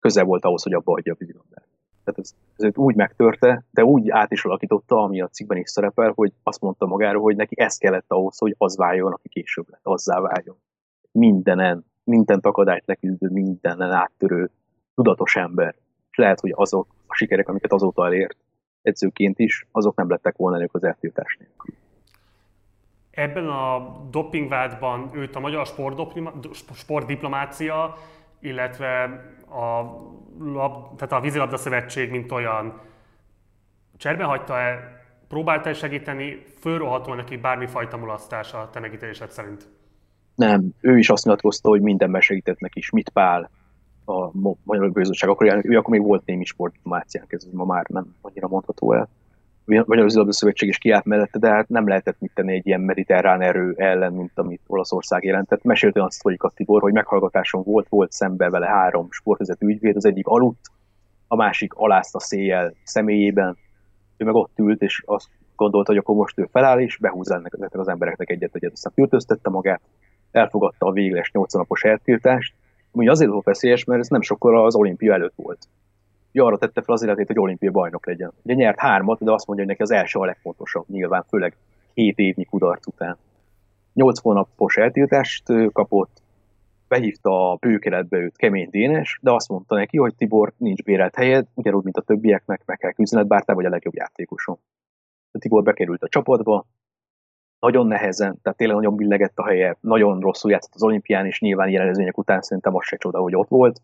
közel 0.00 0.24
volt 0.24 0.44
ahhoz, 0.44 0.62
hogy 0.62 0.72
abba 0.72 0.92
adja 0.92 1.12
a 1.12 1.16
vízilabdát. 1.18 1.66
Tehát 2.04 2.20
ez, 2.20 2.34
ez 2.56 2.76
úgy 2.76 2.94
megtörte, 2.94 3.64
de 3.70 3.84
úgy 3.84 4.10
át 4.10 4.32
is 4.32 4.44
alakította, 4.44 5.02
ami 5.02 5.20
a 5.20 5.28
cikkben 5.28 5.58
is 5.58 5.70
szerepel, 5.70 6.12
hogy 6.14 6.32
azt 6.42 6.60
mondta 6.60 6.86
magáról, 6.86 7.22
hogy 7.22 7.36
neki 7.36 7.60
ez 7.60 7.76
kellett 7.76 8.04
ahhoz, 8.08 8.38
hogy 8.38 8.54
az 8.58 8.76
váljon, 8.76 9.12
aki 9.12 9.28
később 9.28 9.66
lett, 9.70 9.80
azzá 9.82 10.20
váljon. 10.20 10.56
Mindenen, 11.12 11.84
minden 12.04 12.38
akadályt 12.42 12.86
leküzdő, 12.86 13.28
mindenen 13.28 13.90
áttörő, 13.90 14.50
tudatos 14.94 15.36
ember. 15.36 15.74
És 16.10 16.16
lehet, 16.16 16.40
hogy 16.40 16.52
azok 16.54 16.86
a 17.06 17.14
sikerek, 17.14 17.48
amiket 17.48 17.72
azóta 17.72 18.06
elért, 18.06 18.36
edzőként 18.82 19.38
is, 19.38 19.66
azok 19.72 19.96
nem 19.96 20.08
lettek 20.08 20.36
volna 20.36 20.56
elők 20.56 20.74
az 20.74 20.84
eltiltás 20.84 21.36
nélkül. 21.38 21.74
Ebben 23.18 23.48
a 23.48 23.96
dopingvádban 24.10 25.10
őt 25.14 25.36
a 25.36 25.40
magyar 25.40 25.66
sportdiplomácia, 26.74 27.96
illetve 28.40 29.02
a, 29.48 29.82
lab, 30.38 30.96
tehát 30.96 31.12
a 31.12 31.20
vízilabda 31.20 31.56
szövetség, 31.56 32.10
mint 32.10 32.32
olyan 32.32 32.80
cserben 33.96 34.26
hagyta-e, 34.26 35.00
próbálta-e 35.28 35.72
segíteni, 35.72 36.42
fölrohatóan 36.60 37.16
neki 37.16 37.36
bármifajta 37.36 37.96
mulasztása 37.96 38.58
a 38.58 38.70
te 38.70 38.80
megítélésed 38.80 39.30
szerint? 39.30 39.68
Nem, 40.34 40.68
ő 40.80 40.98
is 40.98 41.10
azt 41.10 41.24
nyilatkozta, 41.24 41.68
hogy 41.68 41.80
mindenben 41.80 42.20
segített 42.20 42.58
neki, 42.58 42.82
mit 42.92 43.08
Pál, 43.08 43.50
a 44.04 44.30
Magyar 44.64 44.90
Bizottság, 44.92 45.28
akkor, 45.28 45.60
ő 45.62 45.76
akkor 45.76 45.90
még 45.90 46.02
volt 46.02 46.24
némi 46.24 46.44
sportdiplomáciánk, 46.44 47.32
ez 47.32 47.44
ma 47.52 47.64
már 47.64 47.86
nem 47.88 48.14
annyira 48.20 48.48
mondható 48.48 48.92
el. 48.92 49.08
Magyar 49.68 50.04
Vízilabda 50.04 50.32
Szövetség 50.32 50.68
is 50.68 50.78
kiállt 50.78 51.04
mellette, 51.04 51.38
de 51.38 51.48
hát 51.48 51.68
nem 51.68 51.88
lehetett 51.88 52.20
mit 52.20 52.30
tenni 52.34 52.54
egy 52.54 52.66
ilyen 52.66 52.80
mediterrán 52.80 53.40
erő 53.40 53.74
ellen, 53.76 54.12
mint 54.12 54.38
amit 54.38 54.62
Olaszország 54.66 55.24
jelentett. 55.24 55.62
Mesélte 55.62 56.04
azt, 56.04 56.22
hogy 56.22 56.34
a 56.38 56.50
Tibor, 56.50 56.80
hogy 56.80 56.92
meghallgatáson 56.92 57.62
volt, 57.62 57.88
volt 57.88 58.12
szembe 58.12 58.50
vele 58.50 58.66
három 58.66 59.06
sportvezető 59.10 59.66
ügyvéd, 59.66 59.96
az 59.96 60.04
egyik 60.04 60.26
aludt, 60.26 60.70
a 61.26 61.36
másik 61.36 61.74
alázta 61.74 62.20
széjjel 62.20 62.74
személyében, 62.84 63.56
ő 64.16 64.24
meg 64.24 64.34
ott 64.34 64.58
ült, 64.58 64.82
és 64.82 65.02
azt 65.06 65.28
gondolta, 65.56 65.90
hogy 65.90 66.00
akkor 66.00 66.16
most 66.16 66.38
ő 66.38 66.48
feláll, 66.52 66.80
és 66.80 66.96
behúzza 66.96 67.34
ennek, 67.34 67.54
ennek 67.56 67.74
az 67.74 67.88
embereknek 67.88 68.30
egyet-egyet. 68.30 68.72
Aztán 68.72 68.92
fürtöztette 68.92 69.50
magát, 69.50 69.80
elfogadta 70.30 70.86
a 70.86 70.92
végleges 70.92 71.30
80 71.30 71.60
napos 71.60 71.84
eltiltást, 71.84 72.54
ami 72.92 73.08
azért 73.08 73.30
volt 73.30 73.44
veszélyes, 73.44 73.84
mert 73.84 74.00
ez 74.00 74.08
nem 74.08 74.20
sokkal 74.20 74.64
az 74.64 74.74
olimpia 74.74 75.12
előtt 75.12 75.34
volt. 75.36 75.68
Ugye 76.38 76.46
arra 76.46 76.58
tette 76.58 76.82
fel 76.82 76.94
az 76.94 77.02
életét, 77.02 77.26
hogy 77.26 77.38
olimpiai 77.38 77.72
bajnok 77.72 78.06
legyen. 78.06 78.32
Ugye 78.42 78.54
nyert 78.54 78.78
hármat, 78.78 79.24
de 79.24 79.32
azt 79.32 79.46
mondja, 79.46 79.64
hogy 79.64 79.74
neki 79.76 79.92
az 79.92 79.98
első 79.98 80.18
a 80.18 80.24
legfontosabb, 80.24 80.84
nyilván, 80.88 81.24
főleg 81.28 81.56
7 81.94 82.18
évnyi 82.18 82.44
kudarc 82.44 82.86
után. 82.86 83.16
8 83.94 84.20
hónapos 84.20 84.76
eltiltást 84.76 85.42
kapott, 85.72 86.22
behívta 86.88 87.50
a 87.50 87.56
bőkeletbe 87.60 88.18
őt 88.18 88.36
kemény 88.36 88.68
Dénes, 88.70 89.18
de 89.22 89.32
azt 89.32 89.48
mondta 89.48 89.74
neki, 89.74 89.96
hogy 89.96 90.14
Tibor 90.14 90.52
nincs 90.56 90.82
bérelt 90.82 91.14
helyed, 91.14 91.46
ugyanúgy, 91.54 91.84
mint 91.84 91.96
a 91.96 92.02
többieknek, 92.02 92.62
meg 92.64 92.76
kell 92.76 92.92
küzdened, 92.92 93.26
bár 93.26 93.44
te 93.44 93.52
vagy 93.52 93.64
a 93.64 93.68
legjobb 93.68 93.94
játékosom. 93.94 94.58
Tibor 95.38 95.62
bekerült 95.62 96.02
a 96.02 96.08
csapatba, 96.08 96.66
nagyon 97.58 97.86
nehezen, 97.86 98.38
tehát 98.42 98.58
tényleg 98.58 98.76
nagyon 98.76 98.96
billegett 98.96 99.38
a 99.38 99.46
helye, 99.46 99.76
nagyon 99.80 100.20
rosszul 100.20 100.50
játszott 100.50 100.74
az 100.74 100.82
olimpián, 100.82 101.26
és 101.26 101.40
nyilván 101.40 101.68
jelenzőnyek 101.68 102.18
után 102.18 102.40
szerintem 102.40 102.74
az 102.74 102.84
se 102.84 102.96
csoda, 102.96 103.18
hogy 103.20 103.36
ott 103.36 103.48
volt. 103.48 103.80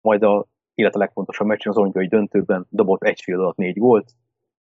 Majd 0.00 0.22
a 0.22 0.46
illetve 0.78 0.98
a 0.98 1.02
legfontosabb 1.02 1.46
meccsen, 1.46 1.72
az 1.72 1.78
olimpiai 1.78 2.08
döntőben 2.08 2.66
dobott 2.70 3.02
egy 3.02 3.20
fél 3.20 3.40
alatt 3.40 3.56
négy 3.56 3.78
gólt, 3.78 4.10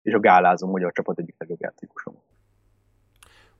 és 0.01 0.13
a 0.13 0.19
gálázó 0.19 0.67
magyar 0.67 0.91
csapat 0.91 1.19
egyik 1.19 1.35
legjobb 1.37 1.61
játékosom. 1.61 2.13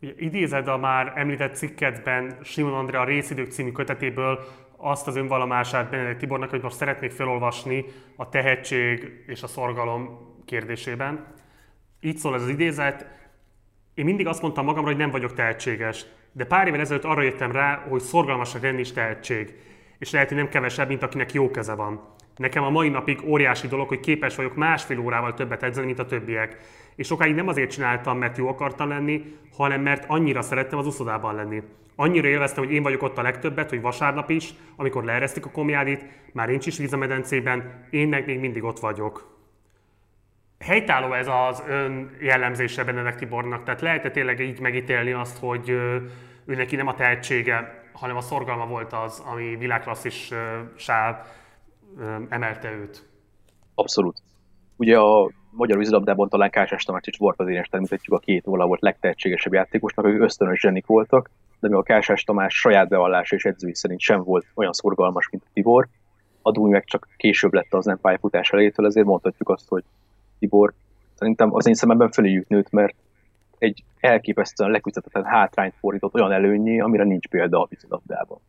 Ugye 0.02 0.14
idézed 0.18 0.68
a 0.68 0.78
már 0.78 1.14
említett 1.16 1.56
cikkedben 1.56 2.38
Simon 2.44 2.74
Andrea 2.74 3.04
részidők 3.04 3.52
című 3.52 3.72
kötetéből 3.72 4.40
azt 4.78 5.08
az 5.08 5.16
önvallomását 5.16 5.90
Benedek 5.90 6.18
Tibornak, 6.18 6.50
hogy 6.50 6.62
most 6.62 6.76
szeretnék 6.76 7.12
felolvasni 7.12 7.86
a 8.16 8.30
tehetség 8.30 9.24
és 9.28 9.44
a 9.44 9.48
szorgalom 9.48 10.20
kérdésében. 10.46 11.26
Így 12.00 12.18
szól 12.18 12.36
ez 12.36 12.42
az 12.42 12.50
idézet. 12.50 13.06
Én 13.94 14.06
mindig 14.06 14.28
azt 14.28 14.42
mondtam 14.42 14.66
magamra, 14.66 14.90
hogy 14.90 15.00
nem 15.00 15.12
vagyok 15.12 15.34
tehetséges, 15.34 16.06
de 16.32 16.46
pár 16.46 16.68
évvel 16.68 16.80
ezelőtt 16.80 17.04
arra 17.04 17.22
jöttem 17.22 17.52
rá, 17.52 17.86
hogy 17.90 18.02
szorgalmasak 18.02 18.62
lenni 18.62 18.80
is 18.80 18.92
tehetség, 18.92 19.54
és 19.98 20.12
lehet, 20.12 20.28
hogy 20.28 20.38
nem 20.38 20.50
kevesebb, 20.50 20.88
mint 20.88 21.04
akinek 21.04 21.34
jó 21.34 21.52
keze 21.52 21.74
van. 21.74 22.18
Nekem 22.40 22.64
a 22.64 22.70
mai 22.70 22.90
napig 22.90 23.20
óriási 23.26 23.68
dolog, 23.68 23.88
hogy 23.88 24.00
képes 24.00 24.36
vagyok 24.36 24.56
másfél 24.56 25.00
órával 25.00 25.34
többet 25.34 25.64
edzeni, 25.64 25.86
mint 25.86 26.00
a 26.00 26.06
többiek. 26.06 26.58
És 26.96 27.08
sokáig 27.08 27.36
nem 27.36 27.48
azért 27.48 27.72
csináltam, 27.72 28.18
mert 28.18 28.38
jó 28.38 28.48
akartam 28.48 28.88
lenni, 28.88 29.38
hanem 29.58 29.82
mert 29.82 30.04
annyira 30.08 30.42
szerettem 30.42 30.80
az 30.80 30.88
uszodában 30.88 31.36
lenni. 31.36 31.62
Annyira 31.96 32.28
élveztem, 32.28 32.64
hogy 32.64 32.74
én 32.74 32.84
vagyok 32.84 33.02
ott 33.02 33.18
a 33.18 33.22
legtöbbet, 33.22 33.70
hogy 33.70 33.82
vasárnap 33.82 34.30
is, 34.30 34.50
amikor 34.76 35.04
leeresztik 35.04 35.46
a 35.46 35.50
komjádit, 35.50 36.06
már 36.34 36.48
nincs 36.48 36.66
is 36.66 36.78
víz 36.78 36.94
a 36.94 36.98
medencében, 36.98 37.88
én 37.90 38.08
meg 38.08 38.26
még 38.26 38.40
mindig 38.40 38.64
ott 38.64 38.80
vagyok. 38.80 39.38
Helytálló 40.60 41.14
ez 41.14 41.28
az 41.28 41.64
ön 41.68 42.18
jellemzése 42.22 42.84
Benedek 42.84 43.16
Tibornak, 43.16 43.64
tehát 43.64 43.82
lehet 43.82 44.12
tényleg 44.12 44.40
így 44.40 44.60
megítélni 44.60 45.12
azt, 45.12 45.38
hogy 45.38 45.70
ő 45.70 46.12
neki 46.46 46.76
nem 46.76 46.88
a 46.88 46.96
tehetsége, 46.96 47.84
hanem 47.94 48.16
a 48.16 48.22
szorgalma 48.22 48.66
volt 48.66 48.94
az, 48.94 49.24
ami 49.26 49.56
világklasszissá 49.56 51.26
emelte 52.30 52.72
őt. 52.72 53.08
Abszolút. 53.76 54.22
Ugye 54.76 54.98
a 54.98 55.32
magyar 55.52 55.78
vízilabdában 55.78 56.30
talán 56.30 56.50
Kásás 56.50 56.84
Tamás 56.84 57.02
és 57.06 57.18
Borka 57.18 57.44
Dénes 57.44 57.68
termítetjük 57.68 58.16
a 58.16 58.20
két 58.20 58.46
volna 58.46 58.66
volt 58.66 58.82
legtehetségesebb 58.82 59.54
játékosnak, 59.54 60.06
akik 60.06 60.22
ösztönös 60.22 60.60
zsenik 60.60 60.86
voltak, 60.86 61.30
de 61.60 61.68
mi 61.68 61.76
a 61.76 61.84
Kásás 61.84 62.24
Tamás 62.24 62.60
saját 62.60 62.90
bevallása 62.90 63.36
és 63.36 63.46
edzői 63.46 63.76
szerint 63.76 64.00
sem 64.00 64.24
volt 64.24 64.46
olyan 64.54 64.74
szorgalmas, 64.74 65.30
mint 65.30 65.44
a 65.46 65.50
Tibor. 65.54 65.88
A 66.42 66.52
Dúj 66.52 66.70
meg 66.70 66.84
csak 66.84 67.08
később 67.18 67.54
lett 67.54 67.74
az 67.74 67.86
nem 67.86 68.00
pályafutás 68.00 68.52
elejétől, 68.52 68.86
ezért 68.86 69.06
mondhatjuk 69.06 69.50
azt, 69.50 69.68
hogy 69.68 69.84
Tibor 70.40 70.74
szerintem 71.14 71.54
az 71.54 71.68
én 71.68 71.74
szememben 71.74 72.12
föléjük 72.12 72.48
nőtt, 72.48 72.70
mert 72.70 72.96
egy 73.58 73.84
elképesztően 74.00 74.72
leküzdhetetlen 74.72 75.24
hátrányt 75.24 75.76
fordított 75.80 76.14
olyan 76.14 76.32
előnyé, 76.32 76.80
amire 76.80 77.04
nincs 77.04 77.28
példa 77.28 77.62
a 77.62 77.68
vízilabdában 77.70 78.40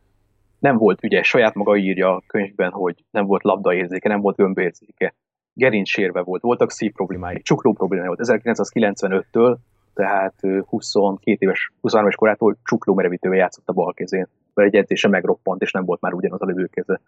nem 0.61 0.77
volt 0.77 1.03
ügyes, 1.03 1.27
saját 1.27 1.53
maga 1.53 1.77
írja 1.77 2.15
a 2.15 2.23
könyvben, 2.27 2.71
hogy 2.71 3.03
nem 3.11 3.25
volt 3.25 3.43
labdaérzéke, 3.43 4.09
nem 4.09 4.21
volt 4.21 4.35
gömbérzéke, 4.35 5.15
gerincsérve 5.53 6.21
volt, 6.21 6.41
voltak 6.41 6.71
szív 6.71 6.91
problémái, 6.91 7.41
csukló 7.41 7.73
problémája 7.73 8.13
volt. 8.15 8.43
1995-től, 8.43 9.57
tehát 9.93 10.33
22 10.65 11.37
éves, 11.39 11.71
23 11.81 12.05
éves 12.05 12.15
korától 12.15 12.57
csukló 12.63 12.93
merevítővel 12.93 13.37
játszott 13.37 13.67
a 13.67 13.73
bal 13.73 13.93
kezén, 13.93 14.27
mert 14.53 14.73
egy 14.73 14.79
edzése 14.79 15.07
megroppant, 15.07 15.61
és 15.61 15.71
nem 15.71 15.85
volt 15.85 16.01
már 16.01 16.13
ugyanaz 16.13 16.41
a 16.41 16.45
lövőkeze. 16.45 17.01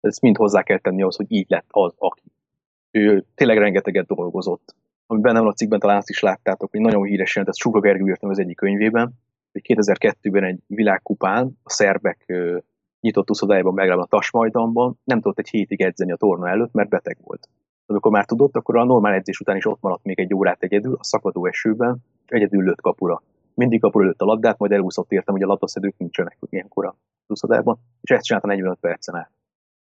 Ezt 0.00 0.20
mind 0.20 0.36
hozzá 0.36 0.62
kell 0.62 0.78
tenni 0.78 1.00
ahhoz, 1.00 1.16
hogy 1.16 1.32
így 1.32 1.46
lett 1.48 1.68
az, 1.70 1.94
aki. 1.98 2.32
Ő 2.90 3.24
tényleg 3.34 3.58
rengeteget 3.58 4.06
dolgozott. 4.06 4.74
Ami 5.06 5.20
benne 5.20 5.38
van 5.38 5.48
a 5.48 5.52
cikkben, 5.52 5.78
talán 5.78 5.96
azt 5.96 6.10
is 6.10 6.20
láttátok, 6.20 6.70
hogy 6.70 6.80
nagyon 6.80 7.04
híres 7.04 7.34
jelent, 7.34 7.52
ezt 7.52 7.62
Sugla 7.62 7.80
Gergő 7.80 8.06
írtam 8.06 8.30
az 8.30 8.38
egyik 8.38 8.56
könyvében, 8.56 9.12
hogy 9.52 9.62
2002-ben 9.68 10.44
egy 10.44 10.60
világkupán 10.66 11.58
a 11.62 11.70
szerbek 11.70 12.32
nyitott 13.06 13.30
uszodájában 13.30 13.74
megáll 13.74 14.00
a 14.00 14.06
Tasmajdanban, 14.06 14.98
nem 15.04 15.20
tudott 15.20 15.38
egy 15.38 15.48
hétig 15.48 15.80
edzeni 15.80 16.12
a 16.12 16.16
torna 16.16 16.48
előtt, 16.48 16.72
mert 16.72 16.88
beteg 16.88 17.18
volt. 17.24 17.48
Amikor 17.86 18.10
már 18.10 18.24
tudott, 18.24 18.56
akkor 18.56 18.76
a 18.76 18.84
normál 18.84 19.14
edzés 19.14 19.40
után 19.40 19.56
is 19.56 19.66
ott 19.66 19.80
maradt 19.80 20.04
még 20.04 20.20
egy 20.20 20.34
órát 20.34 20.62
egyedül, 20.62 20.96
a 20.98 21.04
szakadó 21.04 21.46
esőben, 21.46 21.98
egyedül 22.26 22.64
lőtt 22.64 22.80
kapura. 22.80 23.22
Mindig 23.54 23.80
kapura 23.80 24.04
lőtt 24.04 24.20
a 24.20 24.24
labdát, 24.24 24.58
majd 24.58 24.72
elúszott 24.72 25.12
értem, 25.12 25.34
hogy 25.34 25.42
a 25.42 25.46
labdaszedők 25.46 25.96
nincsenek 25.96 26.38
ilyenkor 26.50 26.86
a 26.86 26.96
uszodában, 27.26 27.78
és 28.00 28.10
ezt 28.10 28.24
csinálta 28.24 28.46
45 28.48 28.78
percen 28.80 29.14
át. 29.14 29.30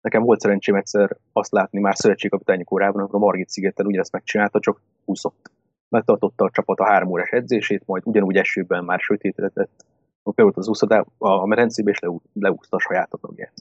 Nekem 0.01 0.23
volt 0.23 0.39
szerencsém 0.39 0.75
egyszer 0.75 1.17
azt 1.33 1.51
látni 1.51 1.79
már 1.79 1.95
szövetségkapitányi 1.95 2.63
korában, 2.63 2.99
amikor 2.99 3.15
a 3.15 3.23
Margit 3.23 3.49
szigeten 3.49 3.85
ugyanezt 3.85 4.11
megcsinálta, 4.11 4.59
csak 4.59 4.81
úszott. 5.05 5.51
Megtartotta 5.89 6.45
a 6.45 6.49
csapat 6.49 6.79
a 6.79 6.85
három 6.85 7.09
órás 7.09 7.29
edzését, 7.29 7.83
majd 7.85 8.03
ugyanúgy 8.05 8.35
esőben 8.35 8.83
már 8.83 8.99
sötétedett, 8.99 9.85
beült 10.33 10.57
az 10.57 10.67
úszodá, 10.67 11.05
a 11.17 11.45
medencébe, 11.45 11.91
és 11.91 11.99
leúszta 12.33 12.75
a 12.75 12.79
saját 12.79 13.09
tagját. 13.09 13.53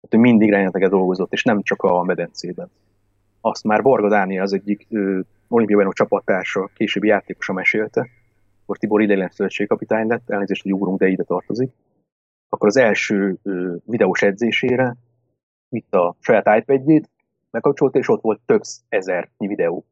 Tehát 0.00 0.14
ő 0.14 0.18
mindig 0.18 0.50
rengeteget 0.50 0.90
dolgozott, 0.90 1.32
és 1.32 1.44
nem 1.44 1.62
csak 1.62 1.82
a 1.82 2.02
medencében. 2.02 2.70
Azt 3.40 3.64
már 3.64 3.82
Varga 3.82 4.08
Dániel 4.08 4.42
az 4.42 4.52
egyik 4.52 4.86
olimpiai 5.48 5.76
bajnok 5.76 5.94
csapattársa, 5.94 6.70
későbbi 6.74 7.06
játékosa 7.06 7.52
mesélte, 7.52 8.08
akkor 8.62 8.78
Tibor 8.78 9.02
ideiglenes 9.02 9.34
szövetségkapitány 9.34 10.06
lett, 10.06 10.30
elnézést, 10.30 10.62
hogy 10.62 10.72
ugrunk, 10.72 10.98
de 10.98 11.08
ide 11.08 11.22
tartozik. 11.22 11.70
Akkor 12.48 12.68
az 12.68 12.76
első 12.76 13.38
ö, 13.42 13.74
videós 13.84 14.22
edzésére 14.22 14.96
vitt 15.68 15.94
a 15.94 16.16
saját 16.20 16.58
iPad-jét, 16.58 17.10
megkapcsolta, 17.50 17.98
és 17.98 18.08
ott 18.08 18.22
volt 18.22 18.40
több 18.46 18.60
ezer 18.88 19.28
videó 19.36 19.84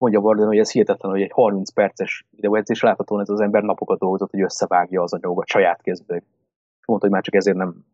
mondja 0.00 0.20
Warden, 0.20 0.46
hogy 0.46 0.58
ez 0.58 0.70
hihetetlen, 0.70 1.12
hogy 1.12 1.22
egy 1.22 1.32
30 1.32 1.70
perces 1.70 2.26
videóedzés 2.30 2.80
láthatóan 2.80 3.20
ez 3.20 3.28
az 3.28 3.40
ember 3.40 3.62
napokat 3.62 3.98
dolgozott, 3.98 4.30
hogy 4.30 4.40
összevágja 4.40 5.02
az 5.02 5.12
anyagokat 5.12 5.46
saját 5.46 5.82
kézbe. 5.82 6.16
És 6.16 6.86
mondta, 6.86 7.06
hogy 7.06 7.14
már 7.14 7.22
csak 7.22 7.34
ezért 7.34 7.56
nem, 7.56 7.84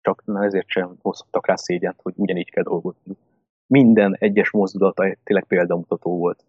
csak 0.00 0.22
ezért 0.26 0.68
sem 0.68 0.96
hoztak 1.02 1.46
rá 1.46 1.54
szégyent, 1.54 2.00
hogy 2.02 2.14
ugyanígy 2.16 2.50
kell 2.50 2.62
dolgozni. 2.62 3.16
Minden 3.66 4.16
egyes 4.18 4.50
mozdulata 4.50 5.16
tényleg 5.24 5.46
példamutató 5.46 6.18
volt. 6.18 6.44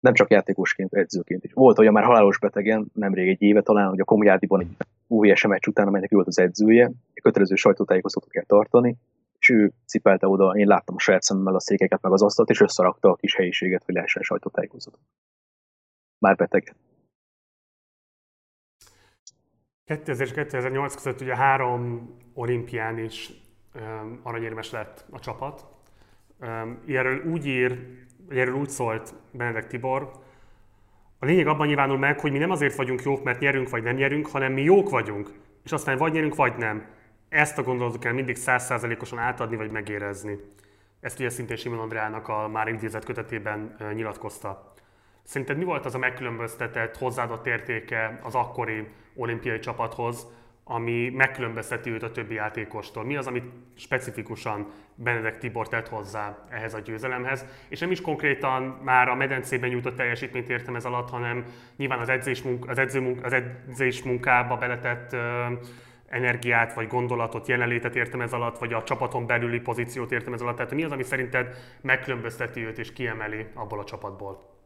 Nem 0.00 0.14
csak 0.14 0.30
játékosként, 0.30 0.94
edzőként 0.94 1.44
is. 1.44 1.52
Volt 1.52 1.78
olyan 1.78 1.92
már 1.92 2.04
halálos 2.04 2.38
betegen, 2.38 2.86
nemrég 2.94 3.28
egy 3.28 3.42
éve 3.42 3.62
talán, 3.62 3.88
hogy 3.88 4.00
a 4.00 4.04
Komjádiban 4.04 4.60
egy 4.60 4.76
UVS 5.06 5.46
meccs 5.46 5.66
után, 5.66 5.86
amelynek 5.86 6.10
volt 6.10 6.26
az 6.26 6.38
edzője, 6.38 6.90
kötelező 7.22 7.54
sajtótájékoztatót 7.54 8.30
kell 8.30 8.44
tartani, 8.44 8.96
és 9.38 9.48
ő 9.48 9.72
cipelte 9.86 10.26
oda, 10.26 10.56
én 10.56 10.66
láttam 10.66 10.94
a 10.94 10.98
saját 10.98 11.22
szemmel 11.22 11.54
a 11.54 11.60
székeket, 11.60 12.02
meg 12.02 12.12
az 12.12 12.22
asztalt, 12.22 12.50
és 12.50 12.60
összerakta 12.60 13.10
a 13.10 13.14
kis 13.14 13.34
helyiséget, 13.34 13.84
hogy 13.84 13.94
lehessen 13.94 14.22
sajtótájékozatot. 14.22 15.00
Már 16.18 16.36
beteg. 16.36 16.74
2000 19.84 20.26
és 20.26 20.32
2008 20.32 20.94
között 20.94 21.20
ugye 21.20 21.36
három 21.36 22.10
olimpián 22.34 22.98
is 22.98 23.30
um, 23.74 24.20
aranyérmes 24.22 24.70
lett 24.70 25.06
a 25.10 25.18
csapat. 25.18 25.66
Um, 26.40 26.82
erről 26.86 27.24
úgy 27.24 27.46
ír, 27.46 27.78
erről 28.28 28.54
úgy 28.54 28.68
szólt 28.68 29.14
Benedek 29.32 29.66
Tibor, 29.66 30.26
A 31.18 31.24
lényeg 31.24 31.46
abban 31.46 31.66
nyilvánul 31.66 31.98
meg, 31.98 32.20
hogy 32.20 32.32
mi 32.32 32.38
nem 32.38 32.50
azért 32.50 32.74
vagyunk 32.74 33.02
jók, 33.02 33.24
mert 33.24 33.40
nyerünk 33.40 33.70
vagy 33.70 33.82
nem 33.82 33.96
nyerünk, 33.96 34.26
hanem 34.26 34.52
mi 34.52 34.62
jók 34.62 34.90
vagyunk, 34.90 35.32
és 35.64 35.72
aztán 35.72 35.96
vagy 35.96 36.12
nyerünk, 36.12 36.34
vagy 36.34 36.56
nem. 36.56 36.86
Ezt 37.28 37.58
a 37.58 37.62
gondolatot 37.62 38.00
kell 38.00 38.12
mindig 38.12 38.36
százszázalékosan 38.36 39.18
átadni 39.18 39.56
vagy 39.56 39.70
megérezni. 39.70 40.38
Ezt 41.00 41.18
ugye 41.18 41.30
szintén 41.30 41.56
Simon 41.56 41.78
Andrának 41.78 42.28
a 42.28 42.48
már 42.48 42.68
idézett 42.68 43.04
kötetében 43.04 43.76
nyilatkozta. 43.94 44.72
Szerinted 45.22 45.56
mi 45.56 45.64
volt 45.64 45.84
az 45.84 45.94
a 45.94 45.98
megkülönböztetett 45.98 46.96
hozzáadott 46.96 47.46
értéke 47.46 48.18
az 48.22 48.34
akkori 48.34 48.88
olimpiai 49.14 49.58
csapathoz, 49.58 50.26
ami 50.64 51.08
megkülönbözteti 51.08 51.90
őt 51.90 52.02
a 52.02 52.10
többi 52.10 52.34
játékostól? 52.34 53.04
Mi 53.04 53.16
az, 53.16 53.26
amit 53.26 53.52
specifikusan 53.76 54.70
Benedek 54.94 55.38
Tibor 55.38 55.68
tett 55.68 55.88
hozzá 55.88 56.46
ehhez 56.50 56.74
a 56.74 56.80
győzelemhez? 56.80 57.44
És 57.68 57.80
nem 57.80 57.90
is 57.90 58.00
konkrétan 58.00 58.62
már 58.62 59.08
a 59.08 59.14
medencében 59.14 59.70
nyújtott 59.70 59.96
teljesítményt 59.96 60.48
értem 60.48 60.74
ez 60.74 60.84
alatt, 60.84 61.10
hanem 61.10 61.44
nyilván 61.76 61.98
az 61.98 62.08
edzés, 62.08 62.42
munk, 62.42 62.68
az 62.68 62.78
edző 62.78 63.00
munk, 63.00 63.24
az 63.24 63.32
edzés 63.32 64.02
munkába 64.02 64.56
beletett 64.56 65.16
energiát, 66.10 66.74
vagy 66.74 66.86
gondolatot, 66.86 67.48
jelenlétet 67.48 67.96
értem 67.96 68.20
ez 68.20 68.32
alatt, 68.32 68.58
vagy 68.58 68.72
a 68.72 68.82
csapaton 68.82 69.26
belüli 69.26 69.60
pozíciót 69.60 70.12
értem 70.12 70.32
ez 70.32 70.40
alatt. 70.40 70.56
Tehát 70.56 70.74
mi 70.74 70.82
az, 70.84 70.92
ami 70.92 71.02
szerinted 71.02 71.54
megkülönbözteti 71.80 72.64
őt 72.64 72.78
és 72.78 72.92
kiemeli 72.92 73.46
abból 73.54 73.78
a 73.78 73.84
csapatból? 73.84 74.56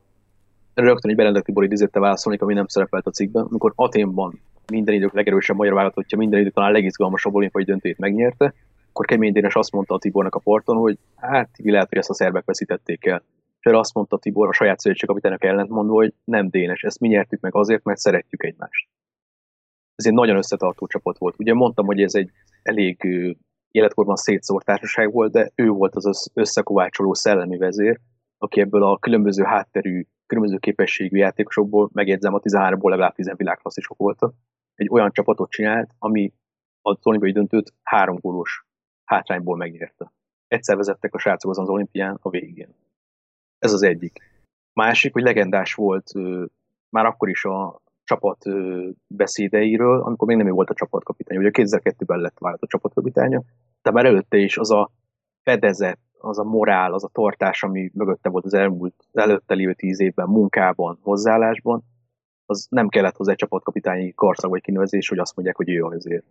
Rögtön 0.74 1.10
egy 1.10 1.16
Benedek 1.16 1.44
Tibor 1.44 1.64
idézette 1.64 2.00
válaszolni, 2.00 2.38
ami 2.40 2.54
nem 2.54 2.66
szerepelt 2.66 3.06
a 3.06 3.10
cikkben. 3.10 3.44
Amikor 3.44 3.72
Aténban 3.74 4.40
minden 4.70 4.94
idők 4.94 5.12
legerősebb 5.12 5.56
magyar 5.56 5.74
válogatottja, 5.74 6.18
minden 6.18 6.40
idők 6.40 6.52
talán 6.52 6.72
legizgalmasabb 6.72 7.34
olimpiai 7.34 7.64
döntőjét 7.64 7.98
megnyerte, 7.98 8.54
akkor 8.88 9.06
Kemény 9.06 9.32
Dénes 9.32 9.54
azt 9.54 9.72
mondta 9.72 9.94
a 9.94 9.98
Tibornak 9.98 10.34
a 10.34 10.38
porton, 10.38 10.76
hogy 10.76 10.98
hát 11.16 11.48
lehet, 11.62 11.88
hogy 11.88 11.98
ezt 11.98 12.10
a 12.10 12.14
szerbek 12.14 12.44
veszítették 12.44 13.06
el. 13.06 13.22
És 13.60 13.66
erre 13.66 13.78
azt 13.78 13.94
mondta 13.94 14.18
Tibor 14.18 14.48
a 14.48 14.52
saját 14.52 14.80
szövetségkapitánynak 14.80 15.44
ellentmondva, 15.44 15.94
hogy 15.94 16.14
nem 16.24 16.48
Dénes, 16.48 16.82
ezt 16.82 17.00
mi 17.00 17.08
nyertük 17.08 17.40
meg 17.40 17.54
azért, 17.54 17.84
mert 17.84 17.98
szeretjük 17.98 18.44
egymást 18.44 18.88
ez 20.02 20.10
egy 20.10 20.18
nagyon 20.18 20.36
összetartó 20.36 20.86
csapat 20.86 21.18
volt. 21.18 21.34
Ugye 21.38 21.54
mondtam, 21.54 21.86
hogy 21.86 22.02
ez 22.02 22.14
egy 22.14 22.30
elég 22.62 23.08
életkorban 23.70 24.16
szétszórt 24.16 24.64
társaság 24.64 25.12
volt, 25.12 25.32
de 25.32 25.50
ő 25.54 25.68
volt 25.68 25.94
az 25.94 26.30
összekovácsoló 26.34 27.14
szellemi 27.14 27.56
vezér, 27.56 28.00
aki 28.38 28.60
ebből 28.60 28.82
a 28.82 28.98
különböző 28.98 29.42
hátterű, 29.42 30.06
különböző 30.26 30.58
képességű 30.58 31.16
játékosokból, 31.16 31.90
megjegyzem, 31.92 32.34
a 32.34 32.40
13-ból 32.40 32.88
legalább 32.88 33.14
10 33.14 33.32
világklasszisok 33.36 33.98
voltak, 33.98 34.34
egy 34.74 34.88
olyan 34.90 35.12
csapatot 35.12 35.50
csinált, 35.50 35.90
ami 35.98 36.32
az 36.82 36.96
olimpiai 37.02 37.32
döntőt 37.32 37.74
három 37.82 38.16
gólos 38.20 38.64
hátrányból 39.04 39.56
megnyerte. 39.56 40.12
Egyszer 40.48 40.76
vezettek 40.76 41.14
a 41.14 41.18
srácok 41.18 41.50
az 41.50 41.68
olimpián 41.68 42.18
a 42.22 42.30
végén. 42.30 42.74
Ez 43.58 43.72
az 43.72 43.82
egyik. 43.82 44.30
Másik, 44.72 45.12
hogy 45.12 45.22
legendás 45.22 45.74
volt 45.74 46.12
már 46.88 47.06
akkor 47.06 47.28
is 47.28 47.44
a, 47.44 47.82
csapat 48.04 48.44
beszédeiről, 49.06 50.02
amikor 50.02 50.28
még 50.28 50.36
nem 50.36 50.46
ő 50.46 50.50
volt 50.50 50.70
a 50.70 50.74
csapatkapitány. 50.74 51.38
Ugye 51.38 51.50
2002-ben 51.52 52.18
lett 52.18 52.38
vált 52.38 52.62
a 52.62 52.66
csapatkapitánya, 52.66 53.42
de 53.82 53.90
már 53.90 54.04
előtte 54.04 54.36
is 54.36 54.58
az 54.58 54.70
a 54.70 54.90
fedezet, 55.42 55.98
az 56.18 56.38
a 56.38 56.44
morál, 56.44 56.92
az 56.92 57.04
a 57.04 57.10
tartás, 57.12 57.62
ami 57.62 57.90
mögötte 57.94 58.28
volt 58.28 58.44
az 58.44 58.54
elmúlt, 58.54 58.94
előtte 59.12 59.54
lévő 59.54 59.74
tíz 59.74 60.00
évben, 60.00 60.28
munkában, 60.28 60.98
hozzáállásban, 61.02 61.84
az 62.46 62.66
nem 62.70 62.88
kellett 62.88 63.16
hozzá 63.16 63.32
egy 63.32 63.38
csapatkapitányi 63.38 64.12
karszak 64.14 64.50
vagy 64.50 64.62
kinevezés, 64.62 65.08
hogy 65.08 65.18
azt 65.18 65.34
mondják, 65.36 65.56
hogy 65.56 65.68
ő 65.68 65.84
azért. 65.84 66.24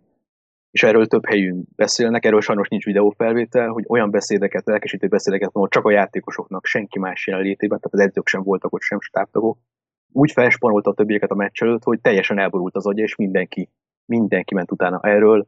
És 0.70 0.82
erről 0.82 1.06
több 1.06 1.26
helyünk 1.26 1.68
beszélnek, 1.76 2.24
erről 2.24 2.40
sajnos 2.40 2.68
nincs 2.68 2.84
videófelvétel, 2.84 3.68
hogy 3.68 3.84
olyan 3.88 4.10
beszédeket, 4.10 4.66
lelkesítő 4.66 5.08
beszédeket 5.08 5.50
ahol 5.52 5.68
csak 5.68 5.84
a 5.84 5.90
játékosoknak, 5.90 6.66
senki 6.66 6.98
más 6.98 7.26
jelenlétében, 7.26 7.78
tehát 7.78 7.94
az 7.94 8.00
edzők 8.00 8.26
sem 8.26 8.42
voltak 8.42 8.72
ott, 8.72 8.80
sem 8.80 9.00
stábtagok, 9.00 9.58
úgy 10.12 10.32
felspanolta 10.32 10.90
a 10.90 10.94
többieket 10.94 11.30
a 11.30 11.34
meccs 11.34 11.62
előtt, 11.62 11.82
hogy 11.82 12.00
teljesen 12.00 12.38
elborult 12.38 12.76
az 12.76 12.86
agya, 12.86 13.02
és 13.02 13.16
mindenki, 13.16 13.68
mindenki 14.04 14.54
ment 14.54 14.72
utána 14.72 15.00
erről. 15.02 15.46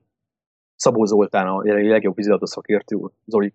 Szabó 0.76 1.04
Zoltán, 1.04 1.46
a 1.46 1.62
legjobb 1.62 2.16
vízilabda 2.16 2.46
szakértő, 2.46 2.98
Zoli 3.24 3.52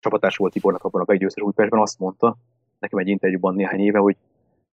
csapatás 0.00 0.36
volt 0.36 0.52
Tibornak 0.52 0.84
abban 0.84 1.00
a 1.00 1.04
meggyőztes 1.06 1.44
Újpestben, 1.44 1.80
azt 1.80 1.98
mondta 1.98 2.36
nekem 2.78 2.98
egy 2.98 3.08
interjúban 3.08 3.54
néhány 3.54 3.80
éve, 3.80 3.98
hogy 3.98 4.16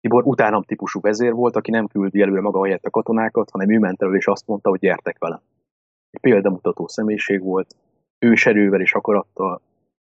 Tibor 0.01 0.27
utánam 0.27 0.63
típusú 0.63 1.01
vezér 1.01 1.33
volt, 1.33 1.57
aki 1.57 1.71
nem 1.71 1.87
küldi 1.87 2.23
előre 2.23 2.41
maga 2.41 2.65
helyett 2.65 2.85
a 2.85 2.91
katonákat, 2.91 3.51
hanem 3.51 3.71
ő 3.71 3.79
ment 3.79 4.03
elő, 4.03 4.15
és 4.15 4.27
azt 4.27 4.47
mondta, 4.47 4.69
hogy 4.69 4.79
gyertek 4.79 5.19
velem. 5.19 5.41
Egy 6.11 6.21
példamutató 6.21 6.89
személyiség 6.89 7.43
volt, 7.43 7.77
ős 8.19 8.47
erővel 8.47 8.81
és 8.81 8.95
akarattal, 8.95 9.61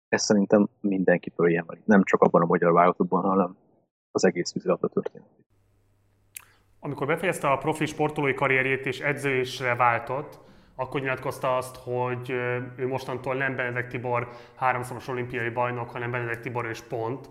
ezt 0.08 0.24
szerintem 0.24 0.68
mindenki 0.80 1.30
följemeli, 1.30 1.80
nem 1.84 2.02
csak 2.02 2.22
abban 2.22 2.42
a 2.42 2.46
magyar 2.46 2.72
válogatottban, 2.72 3.22
hanem 3.22 3.56
az 4.14 4.24
egész 4.24 4.52
vízilabda 4.52 4.88
történet. 4.88 5.28
Amikor 6.80 7.06
befejezte 7.06 7.50
a 7.50 7.56
profi 7.56 7.86
sportolói 7.86 8.34
karrierjét 8.34 8.86
és 8.86 9.00
edzősre 9.00 9.74
váltott, 9.74 10.38
akkor 10.74 11.00
nyilatkozta 11.00 11.56
azt, 11.56 11.76
hogy 11.76 12.30
ő 12.76 12.86
mostantól 12.86 13.34
nem 13.34 13.56
Benedek 13.56 13.88
Tibor 13.88 14.28
háromszoros 14.54 15.08
olimpiai 15.08 15.48
bajnok, 15.48 15.90
hanem 15.90 16.10
Benedek 16.10 16.40
Tibor 16.40 16.66
és 16.66 16.80
pont. 16.80 17.28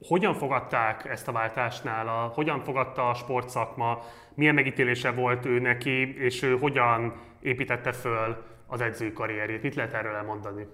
Hogyan 0.00 0.34
fogadták 0.34 1.04
ezt 1.04 1.28
a 1.28 1.32
váltást 1.32 1.84
nála? 1.84 2.26
Hogyan 2.26 2.60
fogadta 2.60 3.08
a 3.08 3.14
sportszakma? 3.14 4.02
Milyen 4.34 4.54
megítélése 4.54 5.10
volt 5.10 5.44
ő 5.46 5.58
neki, 5.58 6.24
és 6.24 6.42
ő 6.42 6.56
hogyan 6.56 7.20
építette 7.40 7.92
föl 7.92 8.44
az 8.66 8.80
edzői 8.80 9.12
karrierjét? 9.12 9.62
Mit 9.62 9.74
lehet 9.74 9.94
erről 9.94 10.14
elmondani? 10.14 10.66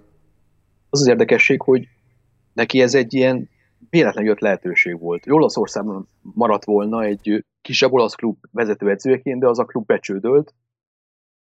Az 0.91 1.01
az 1.01 1.07
érdekesség, 1.07 1.63
hogy 1.63 1.89
neki 2.53 2.81
ez 2.81 2.95
egy 2.95 3.15
ilyen 3.15 3.49
véletlen 3.91 4.25
jött 4.25 4.39
lehetőség 4.39 5.01
volt. 5.01 5.31
Olaszországban 5.31 6.09
maradt 6.21 6.65
volna 6.65 7.03
egy 7.03 7.45
kisebb 7.61 7.93
olasz 7.93 8.15
klub 8.15 8.37
vezetőedzőjeként, 8.51 9.41
de 9.41 9.49
az 9.49 9.59
a 9.59 9.65
klub 9.65 9.87
becsődölt, 9.87 10.55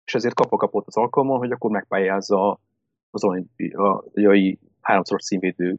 és 0.04 0.14
ezért 0.14 0.34
kapva 0.34 0.56
kapott 0.56 0.86
az 0.86 0.96
alkalmon, 0.96 1.38
hogy 1.38 1.50
akkor 1.50 1.70
megpályázza 1.70 2.60
az 3.10 3.24
olimpiai 3.24 4.58
háromszoros 4.80 5.24
színvédő 5.24 5.78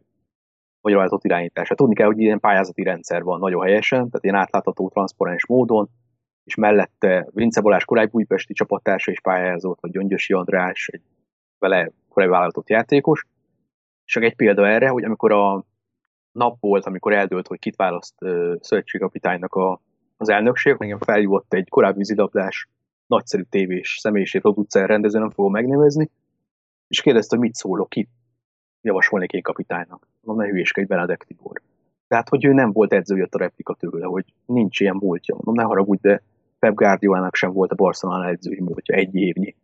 magyar 0.82 1.00
váltott 1.00 1.24
irányítását. 1.24 1.78
Tudni 1.78 1.96
kell, 1.96 2.06
hogy 2.06 2.20
ilyen 2.20 2.40
pályázati 2.40 2.84
rendszer 2.84 3.24
van 3.24 3.40
nagyon 3.40 3.66
helyesen, 3.66 4.10
tehát 4.10 4.24
ilyen 4.24 4.36
átlátható, 4.36 4.90
transzparens 4.90 5.46
módon, 5.48 5.90
és 6.44 6.56
mellette 6.56 7.28
Vince 7.34 7.62
Balázs 7.62 7.84
korábbi 7.84 8.10
újpesti 8.12 8.54
csapattársa 8.54 9.12
is 9.12 9.22
pályázott, 9.22 9.80
vagy 9.82 9.92
Gyöngyösi 9.92 10.34
András, 10.34 10.88
egy 10.88 11.02
vele 11.60 11.92
korábbi 12.10 12.32
vállalatot 12.32 12.70
játékos. 12.70 13.26
Csak 14.04 14.24
egy 14.24 14.36
példa 14.36 14.68
erre, 14.68 14.88
hogy 14.88 15.04
amikor 15.04 15.32
a 15.32 15.66
nap 16.36 16.60
volt, 16.60 16.86
amikor 16.86 17.14
eldőlt, 17.14 17.48
hogy 17.48 17.60
kit 17.60 17.76
választ 17.76 18.14
uh, 18.22 18.56
szövetségkapitánynak 18.60 19.54
a, 19.54 19.82
az 20.18 20.30
elnökség. 20.30 20.76
Engem 20.80 21.00
feljúvott 21.00 21.54
egy 21.54 21.70
korábbi 21.70 21.98
vízilabdás, 21.98 22.70
nagyszerű 23.08 23.44
tévés 23.50 23.98
személyiség, 24.00 24.42
producer, 24.42 24.90
rendező, 24.90 25.20
nem 25.20 25.30
fogom 25.30 25.52
megnevezni, 25.52 26.10
és 26.88 27.02
kérdezte, 27.02 27.36
hogy 27.36 27.46
mit 27.46 27.56
szólok, 27.56 27.90
kit 27.90 28.10
javasolnék 28.82 29.32
én 29.32 29.42
kapitánynak. 29.42 30.08
Mondom, 30.22 30.46
ne 30.46 30.52
hülyéskedj, 30.52 30.88
Benedek 30.88 31.24
Tibor. 31.24 31.62
Tehát, 32.08 32.30
hogy 32.30 32.46
ő 32.46 32.54
nem 32.54 32.72
volt 32.72 32.94
edző, 32.94 33.18
jött 33.18 33.36
a 33.36 33.38
replika 33.38 33.74
tőle, 33.74 34.06
hogy 34.06 34.26
nincs 34.46 34.80
ilyen 34.80 34.96
múltja. 34.96 35.36
Mondom, 35.36 35.54
ne 35.54 35.64
haragudj, 35.64 36.02
de 36.02 36.22
Pep 36.60 36.74
Guardiolának 36.74 37.36
sem 37.36 37.52
volt 37.52 37.72
a 37.72 37.76
Barcelona 37.76 38.28
edzői 38.28 38.62
múltja, 38.62 38.96
egy 38.96 39.16
évnyi. 39.16 39.56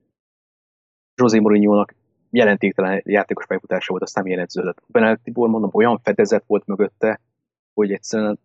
José 1.16 1.40
Mourinho-nak 1.40 1.96
jelentéktelen 2.32 3.02
játékos 3.06 3.46
pályafutása 3.46 3.91
volt, 3.91 4.04
aztán 4.04 4.24
milyen 4.24 4.39
edződött. 4.39 4.82
Benedek 4.88 5.22
Tibor, 5.24 5.50
mondom, 5.50 5.70
olyan 5.74 6.00
fedezet 6.04 6.44
volt 6.48 6.65
mögötte, 6.65 7.20
hogy 7.74 7.91
egyszerűen 7.91 8.39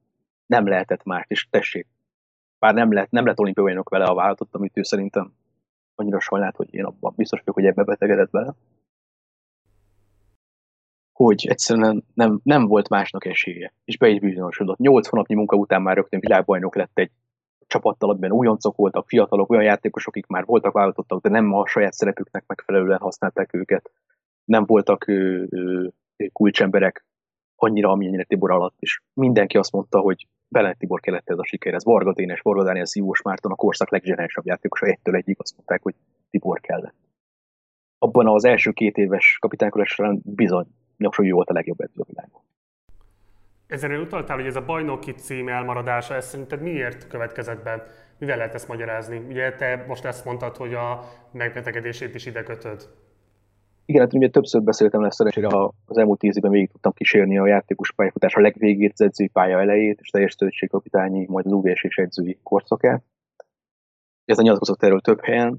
nem 0.47 0.67
lehetett 0.67 1.05
más, 1.05 1.25
és 1.29 1.47
tessék, 1.51 1.87
bár 2.59 2.75
nem 2.75 2.93
lett, 2.93 3.11
nem 3.11 3.27
lett 3.27 3.39
olimpiai 3.39 3.79
vele 3.85 4.05
a 4.05 4.15
váltott, 4.15 4.55
amit 4.55 4.77
ő 4.77 4.83
szerintem 4.83 5.33
annyira 5.95 6.21
sajnált, 6.21 6.57
hogy 6.57 6.75
én 6.75 6.85
abban 6.85 7.13
biztos 7.17 7.39
vagyok, 7.39 7.55
hogy 7.55 7.67
ebbe 7.67 7.83
betegedett 7.83 8.31
bele. 8.31 8.55
Hogy 11.13 11.47
egyszerűen 11.47 12.05
nem, 12.15 12.41
nem 12.43 12.67
volt 12.67 12.89
másnak 12.89 13.25
esélye, 13.25 13.73
és 13.85 13.99
be 13.99 14.09
is 14.09 14.21
bizonyosodott. 14.21 14.79
Nyolc 14.79 15.09
hónapnyi 15.09 15.35
munka 15.35 15.57
után 15.57 15.83
már 15.83 15.97
rögtön 15.97 16.21
világbajnok 16.21 16.75
lett 16.75 16.99
egy 16.99 17.11
csapattal, 17.67 18.11
amiben 18.11 18.33
újoncok 18.33 18.77
voltak, 18.77 19.09
fiatalok, 19.09 19.51
olyan 19.51 19.65
játékosok, 19.65 20.15
akik 20.15 20.27
már 20.27 20.45
voltak 20.45 20.73
vállalatottak, 20.73 21.23
de 21.23 21.29
nem 21.29 21.53
a 21.53 21.67
saját 21.67 21.93
szerepüknek 21.93 22.45
megfelelően 22.47 22.99
használták 22.99 23.55
őket. 23.55 23.91
Nem 24.45 24.65
voltak 24.67 25.09
ő, 25.09 25.49
ő, 25.51 25.93
kulcsemberek 26.33 27.05
annyira, 27.57 27.91
amennyire 27.91 28.25
Tibor 28.25 28.51
alatt 28.51 28.77
is. 28.79 29.03
Mindenki 29.15 29.57
azt 29.57 29.73
mondta, 29.73 29.99
hogy 29.99 30.27
Belen 30.49 30.77
Tibor 30.79 31.01
kellett 31.01 31.31
ez 31.31 31.39
a 31.39 31.45
siker, 31.45 31.75
ez 31.75 31.85
Varga 31.85 32.13
Dénes, 32.13 32.41
Varga 32.41 32.65
Dániel, 32.65 32.85
Szívós 32.85 33.23
Márton, 33.23 33.53
a 33.53 33.55
korszak 33.55 33.91
legzsenálisabb 33.91 34.47
játékosa, 34.47 34.87
egytől 34.87 35.17
egyik 35.17 35.41
azt 35.41 35.55
mondták, 35.57 35.83
hogy 35.83 35.95
Tibor 36.31 36.61
kellett. 36.61 36.95
Abban 37.99 38.29
az 38.29 38.45
első 38.45 38.71
két 38.71 38.97
éves 38.97 39.39
kapitánykodás 39.41 39.89
során 39.89 40.21
bizony, 40.25 40.67
hogy 40.99 41.31
volt 41.31 41.49
a 41.49 41.53
legjobb 41.53 41.81
edző 41.81 42.01
a 42.01 42.07
világon. 42.09 42.41
Ezen 43.67 44.01
utaltál, 44.01 44.37
hogy 44.37 44.47
ez 44.47 44.57
a 44.57 44.65
bajnoki 44.65 45.13
cím 45.13 45.49
elmaradása, 45.49 46.15
ez 46.15 46.27
szerinted 46.27 46.63
miért 46.63 47.07
következett 47.07 47.63
be? 47.63 47.87
Mivel 48.19 48.37
lehet 48.37 48.55
ezt 48.55 48.69
magyarázni? 48.69 49.17
Ugye 49.29 49.53
te 49.53 49.85
most 49.89 50.05
ezt 50.05 50.25
mondtad, 50.25 50.57
hogy 50.57 50.75
a 50.75 51.01
megbetegedését 51.33 52.15
is 52.15 52.27
ide 52.27 52.43
kötöd. 52.43 52.89
Igen, 53.85 54.01
hát 54.01 54.15
ugye 54.15 54.29
többször 54.29 54.63
beszéltem 54.63 55.01
lesz 55.01 55.15
szerencsére, 55.15 55.49
az 55.87 55.99
elmúlt 55.99 56.19
tíz 56.19 56.37
évben 56.37 56.51
végig 56.51 56.71
tudtam 56.71 56.93
kísérni 56.93 57.39
a 57.39 57.47
játékos 57.47 57.93
pályafutás 57.93 58.35
a 58.35 58.41
legvégét, 58.41 58.93
az 58.93 59.01
edzői 59.01 59.29
pálya 59.29 59.61
elejét, 59.61 60.01
és 60.01 60.09
teljes 60.09 60.37
kapitányi, 60.71 61.27
majd 61.29 61.47
az 61.47 61.53
UVS 61.53 61.85
és 61.85 61.97
edzői 61.97 62.39
korszakát. 62.43 63.03
Ez 64.25 64.39
a 64.39 64.43
nyilatkozott 64.43 64.83
erről 64.83 65.01
több 65.01 65.25
helyen. 65.25 65.59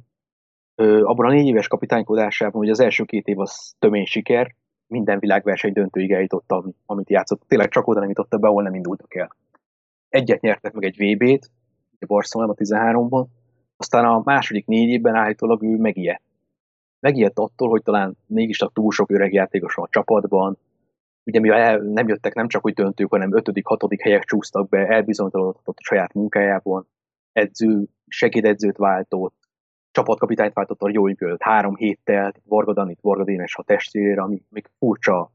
Abban 0.76 1.26
a 1.26 1.32
négy 1.32 1.48
éves 1.48 1.68
kapitánykodásában, 1.68 2.62
hogy 2.62 2.70
az 2.70 2.80
első 2.80 3.04
két 3.04 3.28
év 3.28 3.40
az 3.40 3.76
tömény 3.80 4.06
siker, 4.06 4.56
minden 4.88 5.20
világverseny 5.20 5.74
döntőig 5.74 6.12
eljutott, 6.12 6.54
amit 6.86 7.10
játszott. 7.10 7.42
Tényleg 7.48 7.70
csak 7.70 7.88
oda 7.88 8.00
nem 8.00 8.10
jutott 8.10 8.40
be, 8.40 8.48
ahol 8.48 8.64
nem 8.64 8.76
indultak 8.76 9.16
el. 9.16 9.36
Egyet 10.10 10.42
nyertek 10.42 10.74
meg 10.74 10.84
egy 10.84 10.98
VB-t, 10.98 11.52
a 12.00 12.06
Barcelonában 12.06 12.56
13-ban, 12.60 13.26
aztán 13.78 14.06
a 14.06 14.22
második 14.24 14.66
négy 14.66 14.90
évben 14.90 15.16
állítólag 15.16 15.64
ő 15.64 15.78
megijedt. 15.78 16.24
Megijedt 17.00 17.40
attól, 17.40 17.70
hogy 17.70 17.84
talán 17.84 18.18
mégis 18.26 18.62
a 18.62 18.72
túl 18.74 18.92
sok 18.92 19.12
öreg 19.12 19.34
játékos 19.34 19.74
van 19.74 19.86
a 19.86 19.90
csapatban, 19.92 20.58
ugye 21.24 21.40
mivel 21.40 21.60
el, 21.60 21.78
nem 21.80 22.08
jöttek 22.08 22.34
nem 22.34 22.48
csak 22.48 22.66
úgy 22.66 22.74
döntők, 22.74 23.10
hanem 23.10 23.36
ötödik, 23.36 23.66
hatodik 23.66 24.02
helyek 24.02 24.24
csúsztak 24.24 24.70
be, 24.70 24.88
elbizonytalanodott 24.88 25.68
a 25.68 25.84
saját 25.84 26.14
munkájában, 26.14 26.88
edző, 27.32 27.86
segédedzőt 28.08 28.78
váltott, 28.78 29.36
csapatkapitányt 29.98 30.54
váltott 30.54 30.82
a 30.82 30.90
jó 30.90 31.08
előtt 31.08 31.42
három 31.42 31.76
héttel, 31.76 32.34
Varga 32.46 32.74
Danit, 32.74 33.00
Varga 33.02 33.24
Dénes 33.24 33.56
a 33.56 33.64
testvére, 33.64 34.22
ami 34.22 34.42
még 34.50 34.70
furcsa 34.80 35.32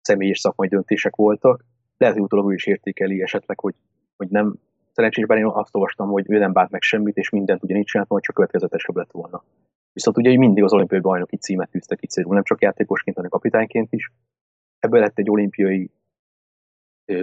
személyes 0.00 0.38
szakmai 0.38 0.68
döntések 0.68 1.16
voltak. 1.16 1.64
Lehet, 1.96 2.14
hogy 2.14 2.24
utólag 2.24 2.50
ő 2.50 2.54
is 2.54 2.66
értékeli 2.66 3.22
esetleg, 3.22 3.60
hogy, 3.60 3.74
hogy 4.16 4.28
nem 4.28 4.54
szerencsés, 4.92 5.26
bár 5.26 5.38
én 5.38 5.46
azt 5.46 5.74
olvastam, 5.74 6.08
hogy 6.08 6.24
ő 6.28 6.38
nem 6.38 6.52
bánt 6.52 6.70
meg 6.70 6.82
semmit, 6.82 7.16
és 7.16 7.30
mindent 7.30 7.62
ugyanígy 7.62 7.84
csinált, 7.84 8.08
hogy 8.08 8.20
csak 8.20 8.34
következetesebb 8.34 8.96
lett 8.96 9.10
volna. 9.10 9.42
Viszont 9.92 10.16
ugye 10.16 10.36
mindig 10.38 10.64
az 10.64 10.72
olimpiai 10.72 11.00
bajnoki 11.00 11.36
címet 11.36 11.70
tűzte 11.70 11.96
ki 11.96 12.06
célul, 12.06 12.34
nem 12.34 12.42
csak 12.42 12.62
játékosként, 12.62 13.16
hanem 13.16 13.30
kapitányként 13.30 13.92
is. 13.92 14.12
Ebből 14.78 15.00
lett 15.00 15.18
egy 15.18 15.30
olimpiai 15.30 15.90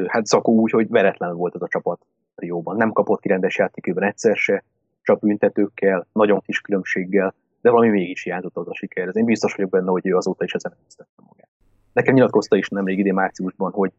hát 0.08 0.26
szakó 0.26 0.54
úgy, 0.54 0.72
hogy 0.72 0.90
veretlen 0.90 1.36
volt 1.36 1.56
ez 1.56 1.62
a 1.62 1.68
csapat 1.68 2.06
Rióban. 2.36 2.76
Nem 2.76 2.92
kapott 2.92 3.22
ki 3.22 3.28
rendes 3.28 3.58
játékőben 3.58 4.04
egyszer 4.04 4.36
se, 4.36 4.64
csak 5.04 5.20
büntetőkkel, 5.20 6.08
nagyon 6.12 6.40
kis 6.40 6.62
különbséggel, 6.62 7.34
de 7.62 7.70
valami 7.70 7.90
mégis 7.90 8.24
hiányzott 8.24 8.58
az 8.58 8.68
a 8.68 8.74
siker. 8.74 9.08
Ez 9.08 9.16
én 9.16 9.26
biztos 9.26 9.56
vagyok 9.56 9.72
benne, 9.72 9.90
hogy 9.90 10.08
ő 10.08 10.16
azóta 10.16 10.44
is 10.44 10.54
ezen 10.54 10.76
tisztette 10.84 11.24
magát. 11.28 11.50
Nekem 11.94 12.14
nyilatkozta 12.14 12.56
is 12.56 12.70
nemrég 12.70 13.00
idén 13.00 13.14
márciusban, 13.14 13.72
hogy 13.72 13.92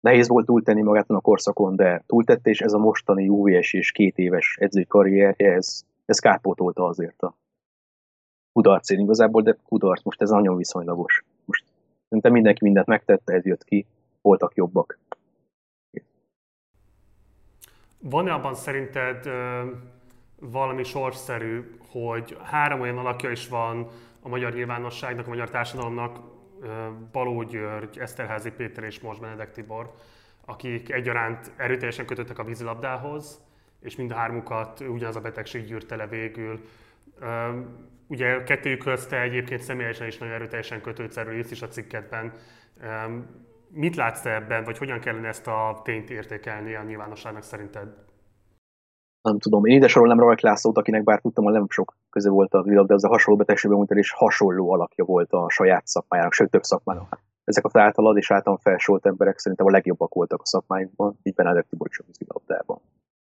nehéz 0.00 0.28
volt 0.28 0.46
túltenni 0.46 0.82
magát 0.82 1.10
a 1.10 1.20
korszakon, 1.20 1.76
de 1.76 2.02
túltette, 2.06 2.50
és 2.50 2.60
ez 2.60 2.72
a 2.72 2.78
mostani 2.78 3.28
UVS 3.28 3.72
és 3.72 3.92
két 3.92 4.18
éves 4.18 4.56
edzői 4.60 4.86
karrierje, 4.86 5.52
ez, 5.52 5.82
ez 6.04 6.18
kárpótolta 6.18 6.84
azért 6.84 7.22
a 7.22 7.34
kudarcén 8.52 9.00
igazából, 9.00 9.42
de 9.42 9.56
kudarc, 9.66 10.02
most 10.02 10.22
ez 10.22 10.30
nagyon 10.30 10.56
viszonylagos. 10.56 11.24
Most 11.44 11.64
szerintem 12.08 12.32
mindenki 12.32 12.64
mindent 12.64 12.86
megtette, 12.86 13.32
ez 13.32 13.44
jött 13.44 13.64
ki, 13.64 13.86
voltak 14.20 14.54
jobbak. 14.54 14.98
Van-e 17.98 18.32
abban 18.32 18.54
szerinted 18.54 19.26
valami 20.50 20.82
sorszerű, 20.82 21.76
hogy 21.90 22.38
három 22.42 22.80
olyan 22.80 22.98
alakja 22.98 23.30
is 23.30 23.48
van 23.48 23.88
a 24.20 24.28
magyar 24.28 24.52
nyilvánosságnak, 24.52 25.26
a 25.26 25.28
magyar 25.28 25.50
társadalomnak, 25.50 26.18
Baló 27.12 27.42
György, 27.42 27.98
Eszterházi 27.98 28.50
Péter 28.50 28.84
és 28.84 29.00
most 29.00 29.20
Benedek 29.20 29.52
Tibor, 29.52 29.94
akik 30.44 30.92
egyaránt 30.92 31.52
erőteljesen 31.56 32.06
kötöttek 32.06 32.38
a 32.38 32.44
vízilabdához, 32.44 33.40
és 33.80 33.96
mind 33.96 34.10
a 34.10 34.14
hármukat 34.14 34.80
ugyanaz 34.80 35.16
a 35.16 35.20
betegség 35.20 35.64
gyűrte 35.64 35.96
le 35.96 36.06
végül. 36.06 36.60
Ugye 38.06 38.42
kettőjük 38.42 38.82
közt 38.82 39.12
egyébként 39.12 39.62
személyesen 39.62 40.06
is 40.06 40.18
nagyon 40.18 40.34
erőteljesen 40.34 40.80
kötődsz, 40.80 41.16
erről 41.16 41.38
is 41.38 41.62
a 41.62 41.68
cikketben. 41.68 42.32
Mit 43.68 43.96
látsz 43.96 44.24
ebben, 44.24 44.64
vagy 44.64 44.78
hogyan 44.78 45.00
kellene 45.00 45.28
ezt 45.28 45.46
a 45.46 45.80
tényt 45.84 46.10
értékelni 46.10 46.74
a 46.74 46.82
nyilvánosságnak 46.82 47.42
szerinted? 47.42 47.88
Nem 49.24 49.38
tudom, 49.38 49.64
én 49.64 49.76
ide 49.76 49.88
sorolnám 49.88 50.18
Rajk 50.18 50.40
Lászlót, 50.40 50.76
akinek 50.76 51.04
bár 51.04 51.20
tudtam, 51.20 51.44
hogy 51.44 51.52
nem 51.52 51.66
sok 51.68 51.96
köze 52.10 52.30
volt 52.30 52.54
a 52.54 52.62
világ, 52.62 52.86
de 52.86 52.94
az 52.94 53.04
a 53.04 53.08
hasonló 53.08 53.38
betegségben 53.38 53.76
mondta, 53.76 53.94
és 53.94 54.12
hasonló 54.12 54.70
alakja 54.70 55.04
volt 55.04 55.32
a 55.32 55.50
saját 55.50 55.86
szakmájának, 55.86 56.32
sőt 56.32 56.50
több 56.50 56.62
szakmának. 56.62 57.20
Ezek 57.44 57.64
a 57.64 57.78
általad 57.78 58.16
és 58.16 58.30
általán 58.30 58.58
felsolt 58.58 59.06
emberek 59.06 59.38
szerintem 59.38 59.66
a 59.66 59.70
legjobbak 59.70 60.14
voltak 60.14 60.40
a 60.40 60.46
szakmájukban, 60.46 61.18
így 61.22 61.34
Benedek 61.34 61.66
Tibor 61.68 61.88
is 61.90 61.98
a 61.98 62.04
vízilabdában. 62.06 62.80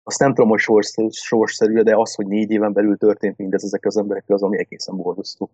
Azt 0.03 0.19
nem 0.19 0.33
tudom, 0.33 0.49
hogy 0.49 0.59
sors, 0.59 0.93
sorsszerű, 1.09 1.81
de 1.81 1.95
az, 1.95 2.15
hogy 2.15 2.27
négy 2.27 2.51
éven 2.51 2.73
belül 2.73 2.97
történt 2.97 3.37
mindez 3.37 3.63
ezek 3.63 3.85
az 3.85 3.97
emberekkel, 3.97 4.35
az 4.35 4.43
ami 4.43 4.57
egészen 4.57 4.95
borzasztó. 4.95 5.49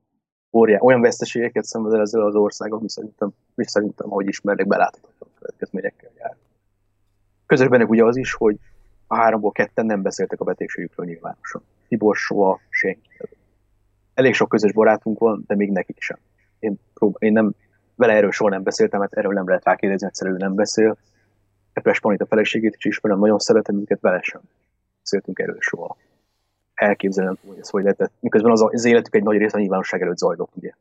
Olyan 0.51 1.01
veszteségeket 1.01 1.63
szenved 1.63 1.93
el 1.93 2.01
ezzel 2.01 2.25
az 2.25 2.35
ország, 2.35 2.73
ami 2.73 2.89
szerintem, 2.89 3.29
mi 3.55 3.67
szerintem, 3.67 4.11
ahogy 4.11 4.27
ismernek, 4.27 4.67
beláthatatlan 4.67 5.29
következményekkel 5.39 6.11
jár. 6.17 6.35
Közös 7.45 7.67
benne 7.67 7.85
ugye 7.85 8.03
az 8.03 8.17
is, 8.17 8.33
hogy 8.33 8.57
a 9.11 9.15
háromból 9.15 9.51
ketten 9.51 9.85
nem 9.85 10.01
beszéltek 10.01 10.39
a 10.39 10.43
betegségükről 10.43 11.05
nyilvánosan. 11.05 11.63
Tibor 11.87 12.15
soha 12.15 12.59
senki. 12.69 13.09
Elég 14.13 14.33
sok 14.33 14.49
közös 14.49 14.73
barátunk 14.73 15.19
van, 15.19 15.43
de 15.47 15.55
még 15.55 15.71
nekik 15.71 15.99
sem. 15.99 16.17
Én, 16.59 16.79
prób- 16.93 17.21
én 17.21 17.31
nem, 17.31 17.53
vele 17.95 18.13
erről 18.13 18.31
soha 18.31 18.49
nem 18.49 18.63
beszéltem, 18.63 18.99
mert 18.99 19.13
erről 19.13 19.33
nem 19.33 19.47
lehet 19.47 19.63
rákérdezni, 19.63 20.07
egyszerűen 20.07 20.37
nem 20.37 20.55
beszél. 20.55 20.97
Epes 21.73 21.99
Panit 21.99 22.21
a 22.21 22.25
feleségét 22.25 22.75
is 22.77 22.85
ismerem, 22.85 23.19
nagyon 23.19 23.39
szeretem 23.39 23.79
őket, 23.79 23.99
vele 24.01 24.21
sem 24.21 24.41
beszéltünk 25.01 25.39
erről 25.39 25.57
soha. 25.59 25.97
Elképzelem, 26.73 27.37
hogy 27.47 27.59
ez 27.59 27.69
hogy 27.69 27.83
lehetett. 27.83 28.11
Miközben 28.19 28.51
az, 28.51 28.61
az 28.61 28.85
életük 28.85 29.15
egy 29.15 29.23
nagy 29.23 29.37
része 29.37 29.57
a 29.57 29.59
nyilvánosság 29.59 30.01
előtt 30.01 30.17
zajlott, 30.17 30.55
ugye. 30.55 30.71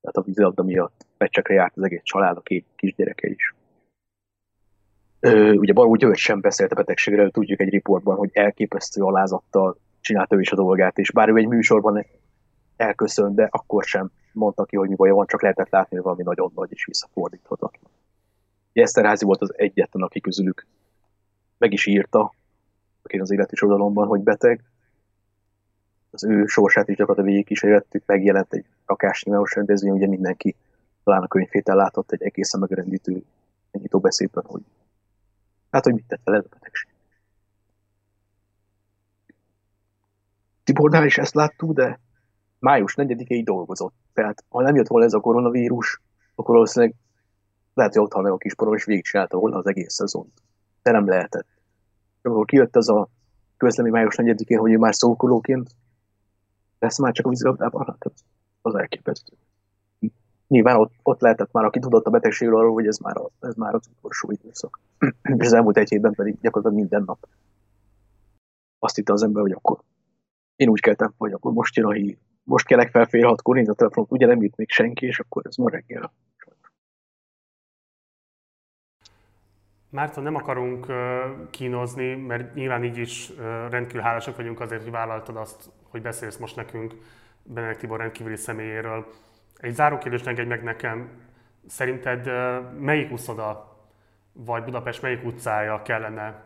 Tehát 0.00 0.16
a 0.16 0.22
vízilabda 0.22 0.62
miatt 0.62 1.06
meccsekre 1.18 1.54
járt 1.54 1.76
az 1.76 1.82
egész 1.82 2.02
család, 2.02 2.36
a 2.36 2.40
két 2.40 2.66
kisgyereke 2.76 3.28
is. 3.28 3.54
Ö, 5.20 5.52
ugye 5.52 5.72
Baró 5.72 5.94
György 5.94 6.16
sem 6.16 6.40
beszélt 6.40 6.72
a 6.72 6.74
betegségről, 6.74 7.30
tudjuk 7.30 7.60
egy 7.60 7.68
riportban, 7.68 8.16
hogy 8.16 8.30
elképesztő 8.32 9.02
alázattal 9.02 9.76
csinálta 10.00 10.36
ő 10.36 10.40
is 10.40 10.52
a 10.52 10.56
dolgát, 10.56 10.98
és 10.98 11.10
bár 11.10 11.28
ő 11.28 11.36
egy 11.36 11.46
műsorban 11.46 12.06
elköszönt, 12.76 13.34
de 13.34 13.48
akkor 13.50 13.84
sem 13.84 14.10
mondta 14.32 14.64
ki, 14.64 14.76
hogy 14.76 14.88
mi 14.88 14.94
baj 14.94 15.10
van, 15.10 15.26
csak 15.26 15.42
lehetett 15.42 15.70
látni, 15.70 15.96
hogy 15.96 16.04
valami 16.04 16.22
nagyon 16.22 16.52
nagy 16.54 16.68
és 16.72 16.84
visszafordíthatatlan. 16.84 17.90
Eszterházi 18.72 19.24
volt 19.24 19.40
az 19.40 19.52
egyetlen, 19.56 20.02
aki 20.02 20.20
közülük 20.20 20.66
meg 21.58 21.72
is 21.72 21.86
írta, 21.86 22.34
aki 23.02 23.18
az 23.18 23.30
életi 23.30 23.54
oldalomban, 23.60 24.06
hogy 24.06 24.20
beteg. 24.20 24.64
Az 26.10 26.24
ő 26.24 26.46
sorsát 26.46 26.88
is 26.88 26.96
gyakorlatilag 26.96 27.30
végig 27.30 27.46
kísérlettük, 27.46 28.02
megjelent 28.06 28.52
egy 28.52 28.64
rakás 28.86 29.22
nyilvános 29.24 29.54
rendezvény, 29.54 29.92
ugye 29.92 30.06
mindenki 30.06 30.56
talán 31.04 31.22
a 31.22 31.26
könyvét 31.26 31.68
látott 31.68 32.12
egy 32.12 32.22
egészen 32.22 32.60
megrendítő 32.60 33.22
nyitó 33.72 33.98
beszédben, 33.98 34.44
hogy 34.46 34.62
Hát, 35.70 35.84
hogy 35.84 35.94
mit 35.94 36.04
tett 36.06 36.20
vele 36.24 36.36
ez 36.38 36.44
a 36.44 36.48
betegség. 36.50 36.90
Tibornál 40.64 41.04
is 41.04 41.18
ezt 41.18 41.34
láttuk, 41.34 41.72
de 41.72 42.00
május 42.58 42.94
4-ig 42.96 43.42
dolgozott. 43.44 43.94
Tehát, 44.12 44.44
ha 44.48 44.62
nem 44.62 44.74
jött 44.74 44.86
volna 44.86 45.06
ez 45.06 45.12
a 45.12 45.20
koronavírus, 45.20 46.00
akkor 46.34 46.54
valószínűleg 46.54 46.94
lehet, 47.74 47.94
hogy 47.94 48.02
ott 48.02 48.22
meg 48.22 48.32
a 48.32 48.36
kisporom, 48.36 48.74
és 48.74 48.84
végigcsinálta 48.84 49.38
volna 49.38 49.56
az 49.56 49.66
egész 49.66 49.94
szezont. 49.94 50.42
De 50.82 50.90
nem 50.90 51.08
lehetett. 51.08 51.48
Amikor 52.22 52.44
kijött 52.44 52.76
az 52.76 52.88
a 52.88 53.08
közlemény 53.56 53.92
május 53.92 54.14
4-én, 54.18 54.58
hogy 54.58 54.72
ő 54.72 54.78
már 54.78 54.94
szókolóként 54.94 55.70
lesz 56.78 56.98
már 56.98 57.12
csak 57.12 57.26
a 57.26 57.28
vízilabdában, 57.28 57.86
hát 57.86 58.12
az 58.62 58.74
elképesztő 58.74 59.36
nyilván 60.50 60.76
ott, 60.76 60.92
ott 61.02 61.20
lehetett 61.20 61.52
már, 61.52 61.64
aki 61.64 61.78
tudott 61.78 62.06
a 62.06 62.10
betegségről 62.10 62.58
arról, 62.58 62.72
hogy 62.72 62.86
ez 62.86 62.98
már, 62.98 63.16
a, 63.16 63.30
ez 63.40 63.54
már 63.54 63.74
az 63.74 63.90
utolsó 63.96 64.30
időszak. 64.30 64.80
És 65.38 65.46
az 65.46 65.52
elmúlt 65.52 65.76
egy 65.76 65.88
hétben 65.88 66.14
pedig 66.14 66.40
gyakorlatilag 66.40 66.82
minden 66.84 67.02
nap 67.06 67.28
azt 68.80 68.96
hitte 68.96 69.12
az 69.12 69.22
ember, 69.22 69.42
hogy 69.42 69.52
akkor 69.52 69.78
én 70.56 70.68
úgy 70.68 70.80
keltem, 70.80 71.14
hogy 71.16 71.32
akkor 71.32 71.52
most 71.52 71.76
jön 71.76 71.86
a 71.86 71.92
hír. 71.92 72.16
Most 72.42 72.66
kelek 72.66 72.90
fel 72.90 73.06
fél 73.06 73.26
hatkor, 73.26 73.56
néz 73.56 73.68
a 73.68 73.74
telefonot, 73.74 74.12
ugye 74.12 74.26
nem 74.26 74.42
írt 74.42 74.56
még 74.56 74.70
senki, 74.70 75.06
és 75.06 75.18
akkor 75.20 75.46
ez 75.46 75.56
ma 75.56 75.70
reggel. 75.70 76.12
Márta, 79.90 80.20
nem 80.20 80.34
akarunk 80.34 80.86
kínozni, 81.50 82.14
mert 82.14 82.54
nyilván 82.54 82.84
így 82.84 82.96
is 82.96 83.32
rendkívül 83.70 84.00
hálásak 84.00 84.36
vagyunk 84.36 84.60
azért, 84.60 84.82
hogy 84.82 84.90
vállaltad 84.90 85.36
azt, 85.36 85.70
hogy 85.88 86.02
beszélsz 86.02 86.36
most 86.36 86.56
nekünk 86.56 86.94
Benedek 87.42 87.76
Tibor 87.76 87.98
rendkívüli 87.98 88.36
személyéről. 88.36 89.06
Egy 89.60 89.74
záró 89.74 89.98
kérdést 89.98 90.26
engedj 90.26 90.48
meg 90.48 90.62
nekem. 90.62 91.10
Szerinted 91.66 92.26
melyik 92.78 93.12
úszoda, 93.12 93.76
vagy 94.32 94.64
Budapest 94.64 95.02
melyik 95.02 95.24
utcája 95.24 95.82
kellene, 95.82 96.42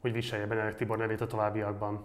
hogy 0.00 0.12
viselje 0.12 0.46
Benedek 0.46 0.74
Tibor 0.74 0.98
nevét 0.98 1.20
a 1.20 1.26
továbbiakban? 1.26 2.04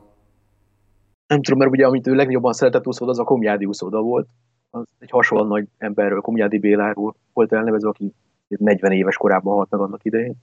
Nem 1.27 1.41
tudom, 1.41 1.59
mert 1.59 1.71
ugye 1.71 1.85
amit 1.85 2.07
ő 2.07 2.13
legjobban 2.13 2.53
szeretett 2.53 2.87
úszoda, 2.87 3.11
az 3.11 3.19
a 3.19 3.23
Komjádi 3.23 3.65
úszoda 3.65 4.01
volt. 4.01 4.27
Az 4.69 4.87
egy 4.99 5.09
hasonlóan 5.09 5.49
nagy 5.49 5.67
emberről, 5.77 6.21
Komjádi 6.21 6.59
Béláról 6.59 7.15
volt 7.33 7.53
elnevezve, 7.53 7.89
aki 7.89 8.13
40 8.47 8.91
éves 8.91 9.17
korában 9.17 9.53
halt 9.53 9.69
meg 9.69 9.79
annak 9.79 10.03
idején. 10.03 10.35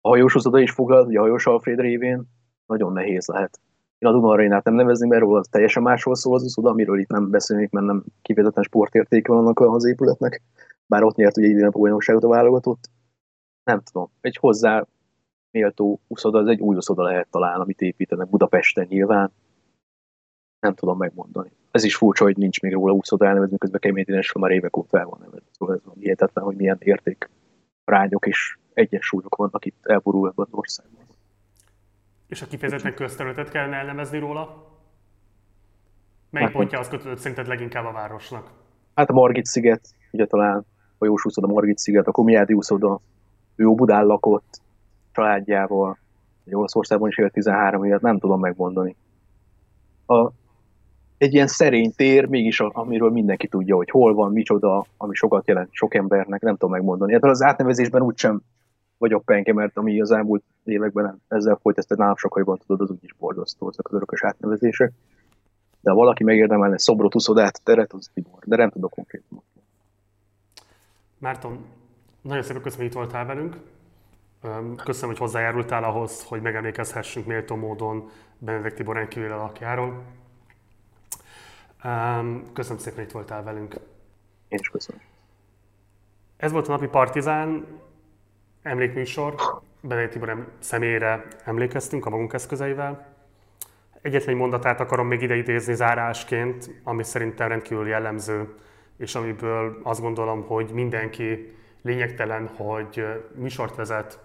A 0.00 0.08
hajós 0.08 0.34
úszoda 0.34 0.58
is 0.58 0.70
foglalt, 0.70 1.06
ugye 1.06 1.18
a 1.18 1.22
hajós 1.22 1.46
Alfred 1.46 1.80
révén 1.80 2.24
nagyon 2.66 2.92
nehéz 2.92 3.26
lehet 3.26 3.60
Én 4.04 4.10
a 4.10 4.12
Duna 4.12 4.28
Arénát 4.28 4.64
nem 4.64 4.74
nevezném, 4.74 5.08
mert 5.08 5.22
róla 5.22 5.42
teljesen 5.50 5.82
másról 5.82 6.14
szól 6.14 6.34
az 6.34 6.42
uszoda, 6.42 6.70
amiről 6.70 6.98
itt 6.98 7.08
nem 7.08 7.30
beszélnék, 7.30 7.70
mert 7.70 7.86
nem 7.86 8.04
kifejezetten 8.22 8.62
sportértéke 8.62 9.32
vannak 9.32 9.60
az 9.60 9.84
épületnek. 9.84 10.42
Bár 10.86 11.02
ott 11.02 11.16
nyert 11.16 11.36
ugye 11.36 11.46
idén 11.46 11.64
a 11.64 11.70
bajnokságot 11.70 12.24
a 12.24 12.28
válogatott. 12.28 12.90
Nem 13.64 13.80
tudom, 13.80 14.10
egy 14.20 14.36
hozzá 14.36 14.86
méltó 15.50 16.00
uszoda, 16.06 16.38
az 16.38 16.48
egy 16.48 16.60
új 16.60 16.76
uszoda 16.76 17.02
lehet 17.02 17.28
talán, 17.30 17.60
amit 17.60 17.80
építenek 17.80 18.28
Budapesten 18.28 18.86
nyilván. 18.88 19.32
Nem 20.60 20.74
tudom 20.74 20.98
megmondani. 20.98 21.52
Ez 21.70 21.84
is 21.84 21.96
furcsa, 21.96 22.24
hogy 22.24 22.36
nincs 22.36 22.60
még 22.60 22.72
róla 22.72 22.92
uszoda 22.92 23.26
elnevezni, 23.26 23.58
közben 23.58 23.80
Kemény 23.80 24.04
Dénesről 24.04 24.42
már 24.42 24.52
évek 24.52 24.76
óta 24.76 24.98
el 24.98 25.06
van 25.06 25.18
nevezve. 25.18 25.48
Szóval 25.50 25.74
ez 25.74 25.84
van 25.84 25.96
hihetetlen, 25.98 26.44
hogy 26.44 26.56
milyen 26.56 26.78
érték 26.80 27.30
rányok 27.84 28.26
és 28.26 28.58
egyensúlyok 28.72 29.36
vannak 29.36 29.64
itt 29.64 29.86
elborul 29.86 30.28
ebben 30.28 30.46
az 30.50 30.58
országban. 30.58 31.03
És 32.26 32.42
a 32.42 32.46
kifejezetten 32.46 32.94
közterületet 32.94 33.50
kellene 33.50 33.76
elnevezni 33.76 34.18
róla? 34.18 34.72
Melyik 36.30 36.48
hát, 36.48 36.56
pontja 36.56 36.78
az 36.78 36.88
kötődött 36.88 37.18
szerinted 37.18 37.46
leginkább 37.46 37.84
a 37.84 37.92
városnak? 37.92 38.50
Hát 38.94 39.10
a 39.10 39.12
Margit 39.12 39.44
sziget, 39.44 39.88
ugye 40.12 40.26
talán 40.26 40.66
a 40.98 41.04
Jós 41.04 41.24
úszoda 41.24 41.46
Margit 41.46 41.78
sziget, 41.78 42.06
a 42.06 42.12
Komiádi 42.12 42.52
úszoda, 42.52 43.00
ő 43.56 43.68
Budán 43.68 44.06
lakott 44.06 44.60
családjával, 45.12 45.98
egy 46.44 46.54
Olaszországban 46.54 47.08
is 47.08 47.18
élt 47.18 47.32
13 47.32 47.84
évet, 47.84 48.00
nem 48.00 48.18
tudom 48.18 48.40
megmondani. 48.40 48.96
A, 50.06 50.30
egy 51.18 51.34
ilyen 51.34 51.46
szerény 51.46 51.92
tér, 51.96 52.26
mégis 52.26 52.60
a, 52.60 52.70
amiről 52.74 53.10
mindenki 53.10 53.48
tudja, 53.48 53.76
hogy 53.76 53.90
hol 53.90 54.14
van, 54.14 54.32
micsoda, 54.32 54.86
ami 54.96 55.14
sokat 55.14 55.48
jelent 55.48 55.68
sok 55.72 55.94
embernek, 55.94 56.40
nem 56.40 56.56
tudom 56.56 56.70
megmondani. 56.70 57.12
Hát 57.12 57.24
az 57.24 57.42
átnevezésben 57.42 58.02
úgysem 58.02 58.42
vagyok 58.98 59.24
penke, 59.24 59.52
mert 59.52 59.76
ami 59.76 60.00
az 60.00 60.10
elmúlt 60.10 60.44
években 60.64 61.22
ezzel 61.28 61.58
folyt, 61.62 61.78
ezt 61.78 61.96
nálam 61.96 62.16
sokkal 62.16 62.42
jobban 62.46 62.58
tudod, 62.66 62.80
az 62.80 62.90
úgyis 62.90 63.12
borzasztó, 63.12 63.68
ezek 63.68 63.86
az 63.86 63.92
örökös 63.92 64.24
átnevezések. 64.24 64.92
De 65.80 65.90
ha 65.90 65.96
valaki 65.96 66.24
megérdemelne 66.24 66.78
szobrot, 66.78 67.14
uszodát, 67.14 67.62
teret, 67.62 67.92
az 67.92 68.10
Tibor, 68.14 68.38
de 68.44 68.56
nem 68.56 68.70
tudok 68.70 68.90
konkrétan. 68.90 69.42
Márton, 71.18 71.64
nagyon 72.22 72.42
szépen 72.42 72.62
köszönöm, 72.62 72.86
hogy 72.86 72.94
itt 72.94 73.00
voltál 73.00 73.26
velünk. 73.26 73.56
Köszönöm, 74.84 75.10
hogy 75.10 75.18
hozzájárultál 75.18 75.84
ahhoz, 75.84 76.24
hogy 76.24 76.42
megemlékezhessünk 76.42 77.26
méltó 77.26 77.56
módon 77.56 78.10
Benedek 78.38 78.74
Tibor 78.74 78.94
rendkívül 78.94 79.32
alakjáról. 79.32 80.02
Köszönöm 82.52 82.78
szépen, 82.78 82.94
hogy 82.94 83.04
itt 83.04 83.12
voltál 83.12 83.42
velünk. 83.42 83.74
Én 84.48 84.58
is 84.58 84.68
köszönöm. 84.68 85.00
Ez 86.36 86.52
volt 86.52 86.68
a 86.68 86.72
napi 86.72 86.86
Partizán 86.86 87.66
emlékműsor. 88.64 89.34
Benedek 89.80 90.10
Tibor 90.10 90.46
személyére 90.58 91.26
emlékeztünk 91.44 92.06
a 92.06 92.10
magunk 92.10 92.32
eszközeivel. 92.32 93.06
Egyetlen 94.02 94.36
mondatát 94.36 94.80
akarom 94.80 95.06
még 95.06 95.22
ide 95.22 95.34
idézni 95.34 95.74
zárásként, 95.74 96.70
ami 96.82 97.02
szerintem 97.02 97.48
rendkívül 97.48 97.88
jellemző, 97.88 98.54
és 98.96 99.14
amiből 99.14 99.80
azt 99.82 100.00
gondolom, 100.00 100.46
hogy 100.46 100.70
mindenki 100.72 101.56
lényegtelen, 101.82 102.46
hogy 102.56 103.04
műsort 103.34 103.76
vezet, 103.76 104.18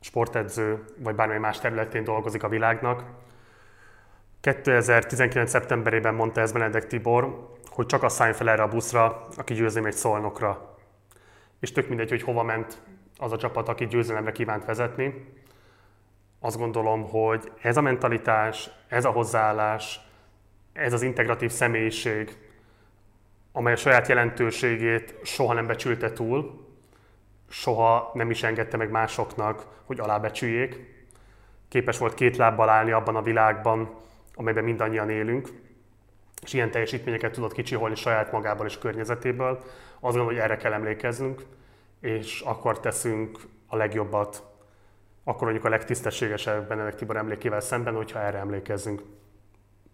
sportedző, 0.00 0.84
vagy 0.98 1.14
bármely 1.14 1.38
más 1.38 1.58
területén 1.58 2.04
dolgozik 2.04 2.42
a 2.42 2.48
világnak. 2.48 3.04
2019. 4.40 5.50
szeptemberében 5.50 6.14
mondta 6.14 6.40
ez 6.40 6.52
Benedek 6.52 6.86
Tibor, 6.86 7.54
hogy 7.70 7.86
csak 7.86 8.02
a 8.02 8.08
szállj 8.08 8.32
fel 8.32 8.50
erre 8.50 8.62
a 8.62 8.68
buszra, 8.68 9.26
aki 9.36 9.54
győzni 9.54 9.80
megy 9.80 9.92
szolnokra. 9.92 10.75
És 11.60 11.72
tök 11.72 11.88
mindegy, 11.88 12.08
hogy 12.08 12.22
hova 12.22 12.42
ment 12.42 12.82
az 13.18 13.32
a 13.32 13.36
csapat, 13.36 13.68
aki 13.68 13.86
győzelemre 13.86 14.32
kívánt 14.32 14.64
vezetni. 14.64 15.34
Azt 16.40 16.58
gondolom, 16.58 17.08
hogy 17.08 17.52
ez 17.60 17.76
a 17.76 17.80
mentalitás, 17.80 18.70
ez 18.88 19.04
a 19.04 19.10
hozzáállás, 19.10 20.00
ez 20.72 20.92
az 20.92 21.02
integratív 21.02 21.50
személyiség, 21.50 22.36
amely 23.52 23.72
a 23.72 23.76
saját 23.76 24.08
jelentőségét 24.08 25.14
soha 25.22 25.52
nem 25.52 25.66
becsülte 25.66 26.12
túl, 26.12 26.66
soha 27.48 28.10
nem 28.14 28.30
is 28.30 28.42
engedte 28.42 28.76
meg 28.76 28.90
másoknak, 28.90 29.66
hogy 29.84 30.00
alábecsüljék. 30.00 30.94
Képes 31.68 31.98
volt 31.98 32.14
két 32.14 32.36
lábbal 32.36 32.68
állni 32.68 32.90
abban 32.90 33.16
a 33.16 33.22
világban, 33.22 33.94
amelyben 34.34 34.64
mindannyian 34.64 35.10
élünk, 35.10 35.48
és 36.42 36.52
ilyen 36.52 36.70
teljesítményeket 36.70 37.32
tudott 37.32 37.52
kicsiholni 37.52 37.94
saját 37.94 38.32
magából 38.32 38.66
és 38.66 38.78
környezetéből. 38.78 39.64
Azt 40.00 40.00
gondolom, 40.00 40.26
hogy 40.26 40.38
erre 40.38 40.56
kell 40.56 40.72
emlékeznünk, 40.72 41.42
és 42.00 42.40
akkor 42.40 42.80
teszünk 42.80 43.38
a 43.66 43.76
legjobbat, 43.76 44.42
akkor 45.24 45.42
mondjuk 45.42 45.64
a 45.64 45.68
legtisztességesebb 45.68 46.68
Benedek 46.68 46.94
Tibor 46.94 47.16
emlékével 47.16 47.60
szemben, 47.60 47.94
hogyha 47.94 48.20
erre 48.20 48.38
emlékezzünk. 48.38 49.02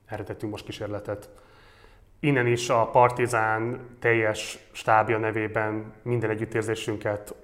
Erre 0.06 0.22
tettünk 0.22 0.52
most 0.52 0.64
kísérletet. 0.64 1.30
Innen 2.20 2.46
is 2.46 2.68
a 2.68 2.90
Partizán 2.90 3.86
teljes 3.98 4.68
stábja 4.72 5.18
nevében 5.18 5.92
minden 6.02 6.30
együttérzésünket 6.30 7.34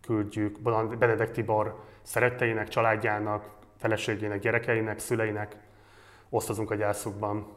küldjük 0.00 0.60
Benedek 0.98 1.30
Tibor 1.30 1.84
szeretteinek, 2.02 2.68
családjának, 2.68 3.48
feleségének, 3.76 4.40
gyerekeinek, 4.40 4.98
szüleinek, 4.98 5.56
osztozunk 6.28 6.70
a 6.70 6.74
gyászukban. 6.74 7.55